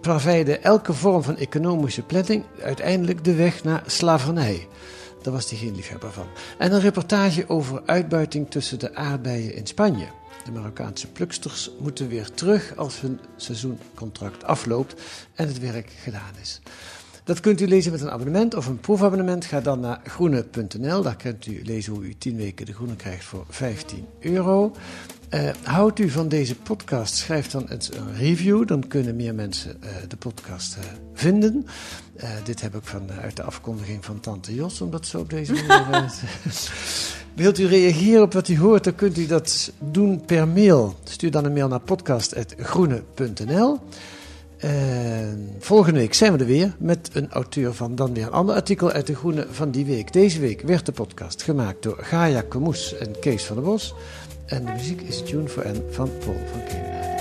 plaveide 0.00 0.58
elke 0.58 0.92
vorm 0.92 1.22
van 1.22 1.36
economische 1.36 2.02
planning 2.02 2.44
uiteindelijk 2.62 3.24
de 3.24 3.34
weg 3.34 3.64
naar 3.64 3.82
slavernij. 3.86 4.66
Daar 5.22 5.32
was 5.32 5.50
hij 5.50 5.58
geen 5.58 5.74
liefhebber 5.74 6.12
van. 6.12 6.26
En 6.58 6.72
een 6.72 6.80
reportage 6.80 7.48
over 7.48 7.82
uitbuiting 7.86 8.50
tussen 8.50 8.78
de 8.78 8.94
aardbeien 8.94 9.54
in 9.54 9.66
Spanje. 9.66 10.06
De 10.44 10.52
Marokkaanse 10.52 11.06
pluksters 11.06 11.70
moeten 11.78 12.08
weer 12.08 12.30
terug 12.30 12.76
als 12.76 13.00
hun 13.00 13.20
seizoencontract 13.36 14.44
afloopt 14.44 15.00
en 15.34 15.46
het 15.46 15.58
werk 15.58 15.90
gedaan 16.02 16.34
is. 16.40 16.60
Dat 17.24 17.40
kunt 17.40 17.60
u 17.60 17.68
lezen 17.68 17.92
met 17.92 18.00
een 18.00 18.10
abonnement 18.10 18.54
of 18.54 18.66
een 18.66 18.80
proefabonnement. 18.80 19.44
Ga 19.44 19.60
dan 19.60 19.80
naar 19.80 20.00
groene.nl. 20.04 21.02
Daar 21.02 21.16
kunt 21.16 21.46
u 21.46 21.60
lezen 21.64 21.92
hoe 21.92 22.04
u 22.04 22.14
10 22.14 22.36
weken 22.36 22.66
de 22.66 22.72
groene 22.72 22.96
krijgt 22.96 23.24
voor 23.24 23.44
15 23.48 24.06
euro. 24.20 24.72
Eh, 25.30 25.48
houdt 25.62 25.98
u 25.98 26.10
van 26.10 26.28
deze 26.28 26.54
podcast? 26.54 27.14
Schrijf 27.14 27.50
dan 27.50 27.68
eens 27.68 27.94
een 27.94 28.14
review. 28.16 28.66
Dan 28.66 28.88
kunnen 28.88 29.16
meer 29.16 29.34
mensen 29.34 29.82
eh, 29.82 29.88
de 30.08 30.16
podcast 30.16 30.76
eh, 30.76 30.84
vinden. 31.14 31.66
Dit 32.44 32.60
heb 32.60 32.74
ik 32.74 32.84
van, 32.84 33.10
eh, 33.10 33.18
uit 33.18 33.36
de 33.36 33.42
afkondiging 33.42 34.04
van 34.04 34.20
Tante 34.20 34.54
Jos, 34.54 34.80
omdat 34.80 35.06
zo 35.06 35.18
op 35.18 35.30
deze 35.30 35.52
manier. 35.52 36.12
Wilt 37.34 37.58
u 37.58 37.66
reageren 37.66 38.22
op 38.22 38.32
wat 38.32 38.48
u 38.48 38.58
hoort, 38.58 38.84
dan 38.84 38.94
kunt 38.94 39.18
u 39.18 39.26
dat 39.26 39.72
doen 39.78 40.24
per 40.24 40.48
mail. 40.48 40.94
Stuur 41.04 41.30
dan 41.30 41.44
een 41.44 41.52
mail 41.52 41.68
naar 41.68 41.80
podcast.groene.nl. 41.80 43.78
En 44.56 45.56
volgende 45.58 45.98
week 45.98 46.14
zijn 46.14 46.32
we 46.32 46.38
er 46.38 46.46
weer 46.46 46.74
met 46.78 47.10
een 47.12 47.30
auteur 47.30 47.74
van 47.74 47.94
dan 47.94 48.14
weer 48.14 48.26
een 48.26 48.32
ander 48.32 48.54
artikel 48.54 48.90
uit 48.90 49.06
de 49.06 49.14
Groene 49.14 49.46
van 49.50 49.70
die 49.70 49.84
week. 49.84 50.12
Deze 50.12 50.40
week 50.40 50.60
werd 50.60 50.86
de 50.86 50.92
podcast 50.92 51.42
gemaakt 51.42 51.82
door 51.82 51.96
Gaia 52.00 52.42
Komoes 52.48 52.96
en 52.96 53.18
Kees 53.18 53.44
van 53.44 53.56
der 53.56 53.64
Bos. 53.64 53.94
En 54.50 54.64
de 54.64 54.72
muziek 54.72 55.00
is 55.00 55.22
Tune 55.22 55.48
for 55.48 55.66
N 55.68 55.82
van 55.90 56.10
Paul 56.18 56.36
van 56.52 56.64
Keunen. 56.64 57.19